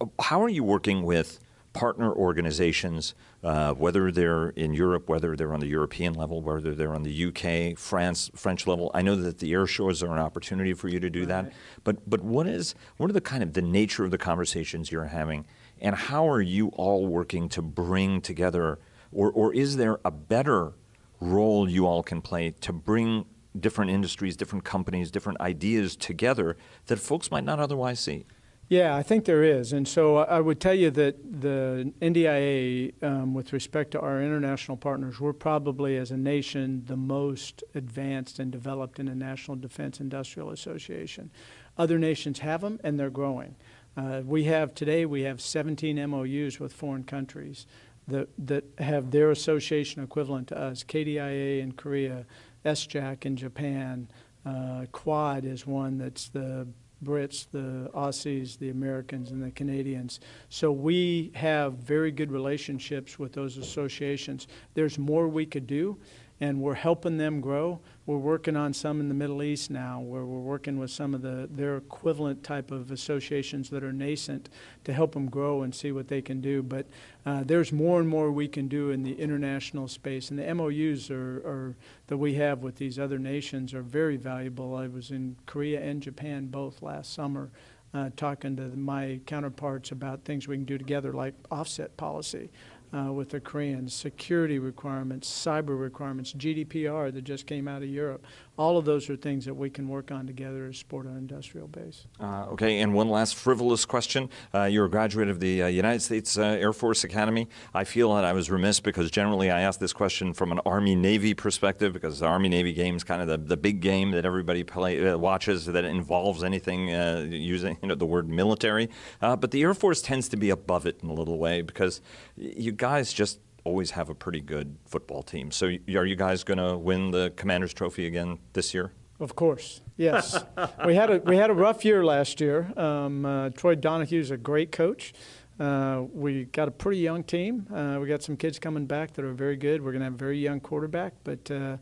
uh, 0.00 0.06
how 0.20 0.42
are 0.42 0.48
you 0.48 0.62
working 0.64 1.02
with 1.02 1.40
partner 1.72 2.12
organizations, 2.12 3.14
uh, 3.42 3.72
whether 3.74 4.12
they're 4.12 4.50
in 4.50 4.72
Europe, 4.72 5.08
whether 5.08 5.34
they're 5.34 5.52
on 5.52 5.58
the 5.58 5.66
European 5.66 6.14
level, 6.14 6.40
whether 6.40 6.72
they're 6.72 6.94
on 6.94 7.02
the 7.02 7.24
UK, 7.26 7.76
France, 7.76 8.30
French 8.36 8.64
level? 8.68 8.92
I 8.94 9.02
know 9.02 9.16
that 9.16 9.38
the 9.38 9.52
air 9.52 9.66
shows 9.66 10.00
are 10.04 10.12
an 10.12 10.20
opportunity 10.20 10.72
for 10.72 10.86
you 10.86 11.00
to 11.00 11.10
do 11.10 11.26
that. 11.26 11.44
Right. 11.46 11.52
But 11.82 12.08
but 12.08 12.20
what 12.22 12.46
is 12.46 12.76
what 12.96 13.10
are 13.10 13.12
the 13.12 13.20
kind 13.20 13.42
of 13.42 13.54
the 13.54 13.62
nature 13.62 14.04
of 14.04 14.12
the 14.12 14.18
conversations 14.18 14.92
you're 14.92 15.06
having, 15.06 15.46
and 15.80 15.96
how 15.96 16.28
are 16.28 16.40
you 16.40 16.68
all 16.68 17.06
working 17.08 17.48
to 17.50 17.60
bring 17.62 18.20
together, 18.20 18.78
or 19.14 19.30
or 19.30 19.54
is 19.54 19.76
there 19.76 19.98
a 20.04 20.10
better 20.10 20.74
role 21.20 21.68
you 21.68 21.86
all 21.86 22.02
can 22.02 22.20
play 22.20 22.50
to 22.60 22.72
bring 22.72 23.24
different 23.58 23.90
industries, 23.90 24.36
different 24.36 24.64
companies, 24.64 25.10
different 25.10 25.40
ideas 25.40 25.96
together 25.96 26.56
that 26.86 26.98
folks 26.98 27.30
might 27.30 27.44
not 27.44 27.60
otherwise 27.60 28.00
see? 28.00 28.26
Yeah, 28.68 28.96
I 28.96 29.02
think 29.02 29.26
there 29.26 29.44
is. 29.44 29.72
And 29.74 29.86
so 29.86 30.16
I 30.16 30.40
would 30.40 30.58
tell 30.58 30.74
you 30.74 30.90
that 30.92 31.42
the 31.42 31.92
NDIA, 32.00 32.94
um, 33.02 33.34
with 33.34 33.52
respect 33.52 33.90
to 33.90 34.00
our 34.00 34.22
international 34.22 34.78
partners, 34.78 35.20
we're 35.20 35.34
probably 35.34 35.98
as 35.98 36.10
a 36.10 36.16
nation 36.16 36.82
the 36.86 36.96
most 36.96 37.62
advanced 37.74 38.38
and 38.38 38.50
developed 38.50 38.98
in 38.98 39.06
the 39.06 39.14
National 39.14 39.56
Defense 39.56 40.00
Industrial 40.00 40.50
Association. 40.50 41.30
Other 41.76 41.98
nations 41.98 42.38
have 42.38 42.62
them, 42.62 42.80
and 42.82 42.98
they're 42.98 43.10
growing. 43.10 43.56
Uh, 43.96 44.22
we 44.24 44.44
have 44.44 44.74
today, 44.74 45.04
we 45.04 45.22
have 45.22 45.40
17 45.40 46.10
MOUs 46.10 46.58
with 46.58 46.72
foreign 46.72 47.04
countries 47.04 47.66
that, 48.08 48.28
that 48.46 48.64
have 48.78 49.10
their 49.10 49.30
association 49.30 50.02
equivalent 50.02 50.48
to 50.48 50.58
us 50.58 50.84
KDIA 50.84 51.60
in 51.60 51.72
Korea, 51.72 52.26
SJAC 52.64 53.26
in 53.26 53.36
Japan, 53.36 54.08
uh, 54.46 54.84
Quad 54.92 55.44
is 55.44 55.66
one 55.66 55.98
that's 55.98 56.28
the 56.28 56.66
Brits, 57.02 57.46
the 57.50 57.90
Aussies, 57.94 58.58
the 58.58 58.70
Americans, 58.70 59.30
and 59.30 59.42
the 59.42 59.50
Canadians. 59.50 60.20
So 60.48 60.72
we 60.72 61.30
have 61.34 61.74
very 61.74 62.10
good 62.10 62.32
relationships 62.32 63.18
with 63.18 63.32
those 63.32 63.58
associations. 63.58 64.48
There's 64.74 64.98
more 64.98 65.28
we 65.28 65.44
could 65.44 65.66
do, 65.66 65.98
and 66.40 66.60
we're 66.60 66.74
helping 66.74 67.16
them 67.16 67.40
grow. 67.40 67.80
We're 68.06 68.18
working 68.18 68.56
on 68.56 68.74
some 68.74 69.00
in 69.00 69.08
the 69.08 69.14
Middle 69.14 69.42
East 69.42 69.70
now, 69.70 70.00
where 70.00 70.24
we're 70.24 70.40
working 70.40 70.78
with 70.78 70.90
some 70.90 71.14
of 71.14 71.22
the 71.22 71.48
their 71.50 71.76
equivalent 71.76 72.42
type 72.42 72.70
of 72.70 72.90
associations 72.90 73.70
that 73.70 73.84
are 73.84 73.92
nascent 73.92 74.50
to 74.84 74.92
help 74.92 75.12
them 75.12 75.30
grow 75.30 75.62
and 75.62 75.74
see 75.74 75.92
what 75.92 76.08
they 76.08 76.20
can 76.20 76.40
do. 76.40 76.62
But 76.62 76.86
uh, 77.24 77.44
there's 77.44 77.72
more 77.72 78.00
and 78.00 78.08
more 78.08 78.30
we 78.30 78.48
can 78.48 78.68
do 78.68 78.90
in 78.90 79.02
the 79.02 79.14
international 79.14 79.88
space, 79.88 80.30
and 80.30 80.38
the 80.38 80.54
MOUs 80.54 81.10
are, 81.10 81.36
are 81.46 81.76
that 82.08 82.18
we 82.18 82.34
have 82.34 82.62
with 82.62 82.76
these 82.76 82.98
other 82.98 83.18
nations 83.18 83.72
are 83.72 83.82
very 83.82 84.16
valuable. 84.16 84.74
I 84.76 84.88
was 84.88 85.10
in 85.10 85.36
Korea 85.46 85.80
and 85.80 86.02
Japan 86.02 86.46
both 86.46 86.82
last 86.82 87.14
summer. 87.14 87.50
Uh, 87.94 88.10
talking 88.16 88.56
to 88.56 88.62
my 88.76 89.20
counterparts 89.24 89.92
about 89.92 90.24
things 90.24 90.48
we 90.48 90.56
can 90.56 90.64
do 90.64 90.76
together, 90.76 91.12
like 91.12 91.32
offset 91.52 91.96
policy 91.96 92.50
uh, 92.94 93.12
with 93.12 93.30
the 93.30 93.40
Koreans, 93.40 93.92
security 93.92 94.58
requirements, 94.58 95.28
cyber 95.28 95.78
requirements, 95.78 96.32
GDPR 96.32 97.12
that 97.12 97.22
just 97.22 97.46
came 97.46 97.66
out 97.66 97.82
of 97.82 97.88
Europe. 97.88 98.24
All 98.56 98.78
of 98.78 98.84
those 98.84 99.10
are 99.10 99.16
things 99.16 99.44
that 99.46 99.54
we 99.54 99.68
can 99.68 99.88
work 99.88 100.12
on 100.12 100.28
together 100.28 100.68
to 100.68 100.72
support 100.72 101.06
our 101.06 101.18
industrial 101.18 101.66
base. 101.66 102.06
Uh, 102.20 102.46
okay, 102.52 102.78
and 102.80 102.94
one 102.94 103.08
last 103.08 103.34
frivolous 103.34 103.84
question. 103.84 104.30
Uh, 104.54 104.64
you're 104.64 104.84
a 104.84 104.90
graduate 104.90 105.28
of 105.28 105.40
the 105.40 105.64
uh, 105.64 105.66
United 105.66 106.02
States 106.02 106.38
uh, 106.38 106.42
Air 106.42 106.72
Force 106.72 107.02
Academy. 107.02 107.48
I 107.74 107.82
feel 107.82 108.14
that 108.14 108.24
I 108.24 108.32
was 108.32 108.52
remiss 108.52 108.78
because 108.78 109.10
generally 109.10 109.50
I 109.50 109.62
ask 109.62 109.80
this 109.80 109.92
question 109.92 110.32
from 110.32 110.52
an 110.52 110.60
Army 110.64 110.94
Navy 110.94 111.34
perspective 111.34 111.92
because 111.92 112.20
the 112.20 112.26
Army 112.26 112.48
Navy 112.48 112.72
game 112.72 112.94
is 112.94 113.02
kind 113.02 113.20
of 113.20 113.26
the, 113.26 113.38
the 113.38 113.56
big 113.56 113.80
game 113.80 114.12
that 114.12 114.24
everybody 114.24 114.62
play, 114.62 115.04
uh, 115.04 115.18
watches 115.18 115.66
that 115.66 115.84
involves 115.84 116.44
anything 116.44 116.94
uh, 116.94 117.26
using 117.28 117.76
you 117.82 117.88
know, 117.88 117.96
the 117.96 118.06
word 118.06 118.28
military. 118.28 118.88
But 119.20 119.50
the 119.50 119.62
Air 119.62 119.74
Force 119.74 120.00
tends 120.00 120.28
to 120.28 120.36
be 120.36 120.50
above 120.50 120.86
it 120.86 121.00
in 121.02 121.08
a 121.08 121.14
little 121.14 121.38
way 121.38 121.62
because 121.62 122.00
you 122.36 122.70
guys 122.70 123.12
just 123.12 123.40
always 123.64 123.92
have 123.92 124.08
a 124.08 124.14
pretty 124.14 124.40
good 124.40 124.76
football 124.86 125.22
team. 125.22 125.50
So 125.50 125.66
are 125.66 126.06
you 126.06 126.16
guys 126.16 126.44
going 126.44 126.58
to 126.58 126.76
win 126.76 127.10
the 127.10 127.32
Commander's 127.36 127.74
Trophy 127.74 128.06
again 128.06 128.38
this 128.52 128.74
year? 128.74 128.92
Of 129.20 129.36
course, 129.36 129.80
yes. 129.96 130.42
we 130.86 130.94
had 130.96 131.10
a 131.10 131.18
we 131.18 131.36
had 131.36 131.48
a 131.48 131.54
rough 131.54 131.84
year 131.84 132.04
last 132.04 132.40
year. 132.40 132.72
Um, 132.76 133.24
uh, 133.24 133.50
Troy 133.50 133.76
Donahue's 133.76 134.30
a 134.30 134.36
great 134.36 134.72
coach. 134.72 135.14
Uh, 135.58 136.02
we 136.12 136.44
got 136.46 136.66
a 136.66 136.72
pretty 136.72 136.98
young 136.98 137.22
team. 137.22 137.66
Uh, 137.72 137.98
we 138.00 138.08
got 138.08 138.22
some 138.22 138.36
kids 138.36 138.58
coming 138.58 138.86
back 138.86 139.12
that 139.14 139.24
are 139.24 139.32
very 139.32 139.56
good. 139.56 139.82
We're 139.82 139.92
going 139.92 140.00
to 140.00 140.06
have 140.06 140.14
a 140.14 140.18
very 140.18 140.38
young 140.38 140.58
quarterback, 140.58 141.14
but 141.22 141.48
uh, 141.48 141.76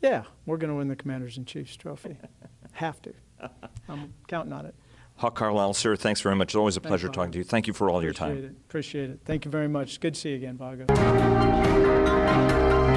yeah, 0.00 0.22
we're 0.46 0.56
going 0.56 0.70
to 0.70 0.76
win 0.76 0.88
the 0.88 0.96
Commander-in-Chief's 0.96 1.76
Trophy. 1.76 2.16
have 2.72 3.02
to. 3.02 3.12
I'm 3.88 4.14
counting 4.28 4.52
on 4.52 4.64
it. 4.66 4.74
Hawk 5.18 5.34
Carlisle, 5.34 5.74
sir, 5.74 5.96
thanks 5.96 6.20
very 6.20 6.36
much. 6.36 6.48
It's 6.50 6.54
always 6.54 6.76
a 6.76 6.80
Thanks, 6.80 6.88
pleasure 6.90 7.08
Bob. 7.08 7.14
talking 7.14 7.32
to 7.32 7.38
you. 7.38 7.44
Thank 7.44 7.66
you 7.66 7.72
for 7.72 7.90
all 7.90 8.02
your 8.02 8.12
time. 8.12 8.30
Appreciate 8.30 8.44
it. 8.44 8.56
Appreciate 8.68 9.10
it. 9.10 9.20
Thank 9.24 9.44
you 9.44 9.50
very 9.50 9.68
much. 9.68 9.98
Good 10.00 10.14
to 10.14 10.20
see 10.20 10.30
you 10.30 10.36
again, 10.36 10.56
Vago. 10.56 10.86